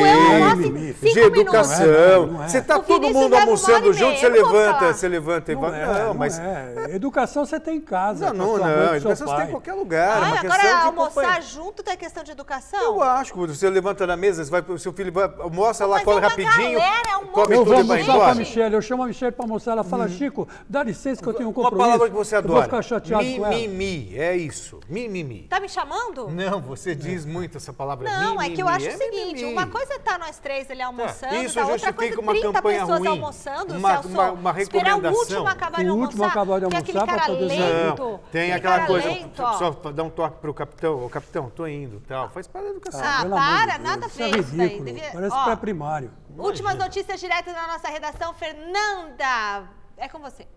Tipo, 0.99 1.13
de 1.13 1.19
educação. 1.21 1.85
Não 1.87 1.93
é, 1.93 2.25
não 2.33 2.43
é. 2.43 2.47
Você 2.49 2.61
tá 2.61 2.77
O 2.77 2.83
todo 2.83 3.09
mundo 3.09 3.33
almoçando 3.35 3.93
junto, 3.93 4.19
você 4.19 4.27
não 4.29 4.35
levanta, 4.51 4.93
você 4.93 5.07
levanta 5.07 5.51
e 5.51 5.55
Não, 5.55 5.61
vai. 5.61 5.81
é, 5.81 5.85
Não, 6.05 6.13
mas. 6.13 6.37
é. 6.39 6.95
Educação 6.95 7.45
você 7.45 7.59
tem 7.61 7.77
em 7.77 7.81
casa. 7.81 8.33
Não, 8.33 8.57
não, 8.57 8.65
não. 8.65 8.95
Educação 8.95 9.27
você 9.27 9.35
tem 9.37 9.45
em 9.47 9.51
qualquer 9.51 9.73
lugar. 9.73 10.17
é 10.21 10.25
Ah, 10.37 10.39
agora 10.41 10.61
de 10.61 10.85
almoçar 10.87 11.41
junto 11.41 11.83
é 11.89 11.95
questão 11.95 12.14
de 12.23 12.31
educação? 12.31 12.79
Eu 12.81 13.01
acho 13.01 13.33
que 13.33 13.39
você 13.39 13.69
levanta 13.69 14.05
na 14.07 14.15
mesa, 14.17 14.43
você 14.43 14.51
vai, 14.51 14.61
o 14.61 14.77
seu 14.79 14.93
filho 14.93 15.11
vai, 15.11 15.25
almoça 15.39 15.85
lá, 15.85 15.99
come 16.01 16.17
é 16.17 16.19
uma 16.19 16.29
rapidinho, 16.29 16.79
galera, 16.79 17.09
é 17.09 17.17
um 17.17 17.25
come 17.27 17.53
Eu 17.55 17.59
tudo 17.59 17.65
vou 17.65 17.77
almoçar 17.77 18.13
com 18.15 18.21
a. 18.23 18.35
Michelle, 18.35 18.75
eu 18.75 18.81
chamo 18.81 19.03
a 19.03 19.07
Michelle 19.07 19.31
para 19.31 19.45
almoçar, 19.45 19.71
ela 19.71 19.83
fala, 19.83 20.07
Chico, 20.09 20.47
dá 20.69 20.83
licença 20.83 21.21
que 21.21 21.27
eu 21.27 21.33
tenho 21.33 21.49
um 21.49 21.51
Uma 21.51 21.55
compromisso. 21.63 21.85
palavra 21.87 22.09
que 22.09 22.15
você 22.15 22.35
Eu 22.35 22.39
adora. 22.39 22.53
vou 22.55 22.63
ficar 22.63 22.81
chateado 22.81 23.23
com 23.23 23.45
ela. 23.45 23.49
Mimimi, 23.49 24.17
é 24.17 24.35
isso. 24.35 24.79
Mimimi. 24.89 25.47
Tá 25.49 25.59
me 25.59 25.69
chamando? 25.69 26.29
Não, 26.29 26.61
você 26.61 26.93
diz 26.95 27.25
muito 27.25 27.57
essa 27.57 27.71
palavra. 27.73 28.09
Não, 28.09 28.41
é 28.41 28.49
que 28.49 28.61
eu 28.61 28.67
acho 28.67 28.87
o 28.87 28.91
seguinte, 28.97 29.45
uma 29.45 29.67
coisa 29.67 29.93
é 29.93 29.97
estar 29.97 30.17
nós 30.19 30.37
três 30.39 30.69
ali 30.71 30.81
almoçando, 30.81 31.31
Tá, 31.33 31.43
isso 31.43 31.55
da 31.55 31.65
outra 31.67 31.93
coisa 31.93 32.19
uma 32.19 32.31
30 32.33 32.53
campanha 32.53 32.79
pessoas 32.81 32.99
ruim. 32.99 33.07
almoçando, 33.09 33.73
Uma- 33.75 33.91
Celso. 33.93 34.07
uma- 34.09 34.31
uma 34.31 34.61
esperar 34.61 34.83
o 34.83 35.01
recomendação. 35.01 35.19
último 35.21 35.47
acabar 35.47 35.77
de 35.83 35.85
O 35.87 35.91
almoçar. 35.91 36.05
último 36.07 36.23
acabar 36.25 36.59
de 36.59 36.65
é 36.65 36.67
almoçar 36.67 37.25
poder 37.25 37.45
lento. 37.45 38.19
Tem 38.31 38.53
aquela 38.53 38.85
coisa, 38.85 39.09
só 39.57 39.71
dar 39.91 40.03
um 40.03 40.09
toque 40.09 40.37
pro 40.39 40.53
capitão, 40.53 41.05
ô 41.05 41.09
capitão, 41.09 41.49
tô 41.49 41.67
indo, 41.67 42.01
tal, 42.07 42.29
faz 42.29 42.47
parte 42.47 42.65
da 42.65 42.71
educação. 42.71 43.01
Ah, 43.03 43.21
Pelo 43.21 43.35
de 43.35 43.39
para, 43.41 43.77
Deus, 43.77 43.89
nada 43.89 44.07
isso 44.07 44.23
é 44.23 44.29
isso 44.29 44.55
daí. 44.55 44.81
Devia- 44.81 45.11
Parece 45.11 45.43
pré-primário. 45.43 46.11
Últimas 46.37 46.77
notícias 46.77 47.19
direto 47.19 47.45
da 47.53 47.67
nossa 47.67 47.87
redação, 47.87 48.33
Fernanda. 48.33 49.63
É 49.97 50.07
com 50.09 50.19
você. 50.19 50.47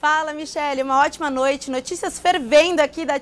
Fala, 0.00 0.32
Michele, 0.32 0.82
uma 0.82 1.00
ótima 1.04 1.28
noite. 1.28 1.70
Notícias 1.70 2.18
fervendo 2.18 2.80
aqui 2.80 3.04
da 3.04 3.20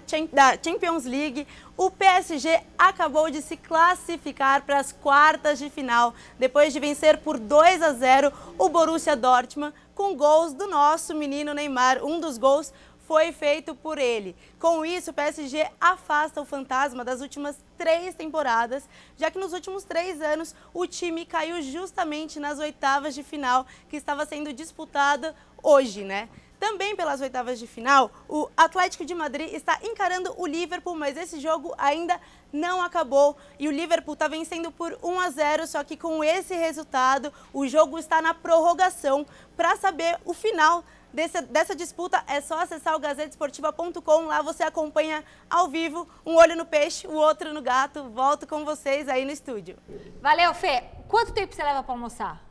Champions 0.65 1.05
League. 1.05 1.45
O 1.77 1.91
PSG 1.91 2.61
acabou 2.79 3.29
de 3.31 3.43
se 3.43 3.57
classificar 3.57 4.63
para 4.63 4.79
as 4.79 4.93
quartas 4.93 5.59
de 5.59 5.69
final, 5.71 6.15
depois 6.39 6.73
de 6.73 6.79
vencer 6.79 7.19
por 7.19 7.37
2 7.39 7.83
a 7.83 7.93
0 7.93 8.33
o 8.57 8.69
Borussia 8.69 9.17
Dortmund, 9.17 9.75
com 9.93 10.17
gols 10.17 10.53
do 10.53 10.69
nosso 10.69 11.15
menino 11.17 11.53
Neymar. 11.53 12.05
Um 12.05 12.21
dos 12.21 12.39
gols 12.39 12.73
foi 13.09 13.33
feito 13.33 13.75
por 13.75 13.97
ele. 13.97 14.37
Com 14.61 14.85
isso, 14.85 15.11
o 15.11 15.15
PSG 15.15 15.67
afasta 15.81 16.43
o 16.43 16.45
fantasma 16.45 17.03
das 17.03 17.23
últimas 17.23 17.57
três 17.79 18.15
temporadas, 18.15 18.87
já 19.17 19.31
que 19.31 19.39
nos 19.39 19.55
últimos 19.55 19.83
três 19.83 20.21
anos 20.21 20.55
o 20.75 20.87
time 20.87 21.25
caiu 21.25 21.63
justamente 21.63 22.39
nas 22.39 22.59
oitavas 22.59 23.15
de 23.15 23.23
final, 23.23 23.67
que 23.89 23.97
estava 23.97 24.27
sendo 24.27 24.53
disputada 24.53 25.35
hoje, 25.63 26.05
né? 26.05 26.29
Também 26.61 26.95
pelas 26.95 27.23
oitavas 27.23 27.59
de 27.59 27.67
final, 27.67 28.11
o 28.29 28.51
Atlético 28.55 29.07
de 29.07 29.15
Madrid 29.15 29.55
está 29.55 29.79
encarando 29.83 30.35
o 30.37 30.47
Liverpool, 30.47 30.95
mas 30.95 31.17
esse 31.17 31.41
jogo 31.41 31.73
ainda 31.79 32.21
não 32.53 32.83
acabou 32.83 33.39
e 33.59 33.69
o 33.69 33.73
Liverpool 33.73 34.15
está 34.15 34.29
vencendo 34.29 34.71
por 34.71 34.99
1 35.03 35.21
a 35.21 35.31
0, 35.31 35.67
só 35.67 35.83
que 35.83 35.97
com 35.97 36.23
esse 36.23 36.55
resultado, 36.55 37.33
o 37.55 37.67
jogo 37.67 37.99
está 37.99 38.21
na 38.21 38.35
prorrogação. 38.35 39.25
Para 39.57 39.77
saber 39.77 40.19
o 40.25 40.35
final 40.35 40.85
desse- 41.13 41.43
dessa 41.43 41.75
disputa, 41.75 42.23
é 42.27 42.41
só 42.41 42.61
acessar 42.61 42.95
o 42.95 42.99
gazetesportiva.com, 42.99 44.27
lá 44.27 44.43
você 44.43 44.63
acompanha 44.63 45.25
ao 45.49 45.69
vivo, 45.69 46.09
um 46.25 46.37
olho 46.37 46.57
no 46.57 46.65
peixe, 46.67 47.07
o 47.07 47.13
outro 47.15 47.53
no 47.53 47.63
gato. 47.63 48.05
Volto 48.11 48.47
com 48.47 48.65
vocês 48.65 49.09
aí 49.09 49.25
no 49.25 49.31
estúdio. 49.31 49.77
Valeu, 50.21 50.53
Fê. 50.55 50.85
Quanto 51.09 51.33
tempo 51.33 51.55
você 51.55 51.63
leva 51.63 51.83
pra 51.83 51.95
almoçar? 51.95 52.43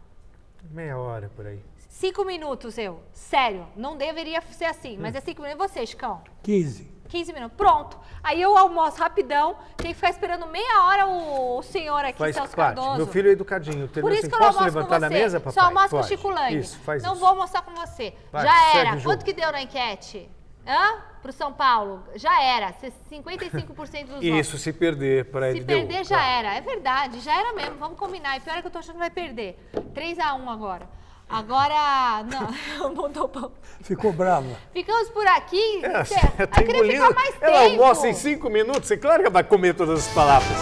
Meia 0.71 0.97
hora 0.97 1.31
por 1.35 1.45
aí. 1.45 1.61
Cinco 1.89 2.23
minutos, 2.25 2.77
eu. 2.77 3.01
Sério, 3.13 3.67
não 3.75 3.97
deveria 3.97 4.41
ser 4.51 4.65
assim, 4.65 4.97
mas 4.97 5.15
é 5.15 5.21
cinco 5.21 5.41
minutos. 5.41 5.65
E 5.65 5.67
você, 5.69 5.85
Chicão? 5.85 6.21
15. 6.43 6.91
15 7.07 7.33
minutos. 7.33 7.57
Pronto. 7.57 7.97
Aí 8.23 8.41
eu 8.41 8.57
almoço 8.57 8.97
rapidão, 8.97 9.55
tem 9.77 9.87
que 9.87 9.95
ficar 9.95 10.09
esperando 10.09 10.45
meia 10.47 10.83
hora 10.83 11.07
o, 11.07 11.57
o 11.59 11.63
senhor 11.63 12.03
aqui, 12.03 12.19
Faz 12.19 12.35
Celso 12.35 12.55
parte. 12.55 12.75
Cardoso. 12.75 12.97
Meu 12.97 13.07
filho 13.07 13.29
é 13.29 13.31
educadinho. 13.31 13.87
Por 13.87 14.11
isso 14.11 14.21
assim, 14.21 14.29
que 14.29 14.35
eu 14.35 14.39
não 14.39 14.47
posso 14.47 14.59
almoço 14.59 14.77
levantar 14.77 14.99
com 14.99 15.07
você. 15.07 15.13
mesa, 15.13 15.39
papai? 15.39 15.53
Só 15.53 15.61
almoço 15.61 15.89
com 15.89 15.95
o 15.95 15.99
Pode. 15.99 16.07
Chico 16.07 16.29
Lang. 16.29 16.57
Isso, 16.57 16.77
faz 16.79 17.03
não 17.03 17.11
isso. 17.11 17.19
vou 17.19 17.29
almoçar 17.29 17.61
com 17.61 17.73
você. 17.73 18.13
Vai, 18.31 18.43
Já 18.45 18.77
era. 18.77 19.01
Quanto 19.01 19.23
que 19.25 19.33
deu 19.33 19.51
na 19.51 19.61
enquete? 19.61 20.29
Hã? 20.67 21.01
Pro 21.21 21.31
São 21.31 21.53
Paulo? 21.53 22.03
Já 22.15 22.41
era. 22.43 22.73
55% 22.73 23.71
dos 23.71 24.09
votos. 24.09 24.23
Isso, 24.23 24.57
se 24.57 24.73
perder 24.73 25.25
para 25.25 25.51
Se 25.51 25.57
ele 25.57 25.65
deu, 25.65 25.77
perder, 25.79 26.03
já 26.05 26.17
claro. 26.17 26.31
era. 26.31 26.55
É 26.55 26.61
verdade, 26.61 27.19
já 27.21 27.39
era 27.39 27.53
mesmo. 27.53 27.75
Vamos 27.77 27.97
combinar. 27.97 28.35
E 28.37 28.41
pior 28.41 28.57
é 28.57 28.61
que 28.61 28.67
eu 28.67 28.71
tô 28.71 28.79
achando 28.79 28.93
que 28.95 28.99
vai 28.99 29.09
perder. 29.09 29.57
3x1 29.93 30.47
agora. 30.47 30.87
Agora, 31.29 32.23
não, 32.23 32.89
mudou 32.95 33.27
bom. 33.27 33.51
Ficou 33.81 34.13
brava. 34.13 34.47
Ficamos 34.71 35.09
por 35.09 35.27
aqui. 35.27 35.81
É, 35.83 36.03
Cê- 36.05 36.15
tá 36.47 36.61
engolindo. 36.61 37.03
ficar 37.03 37.13
mais 37.15 37.31
tempo. 37.31 37.45
Ela 37.45 37.59
almoça 37.63 38.07
em 38.07 38.13
cinco 38.13 38.49
minutos, 38.49 38.89
é 38.91 38.97
claro 38.97 39.17
que 39.19 39.25
ela 39.27 39.33
vai 39.33 39.43
comer 39.43 39.75
todas 39.75 39.99
as 40.07 40.13
palavras. 40.13 40.57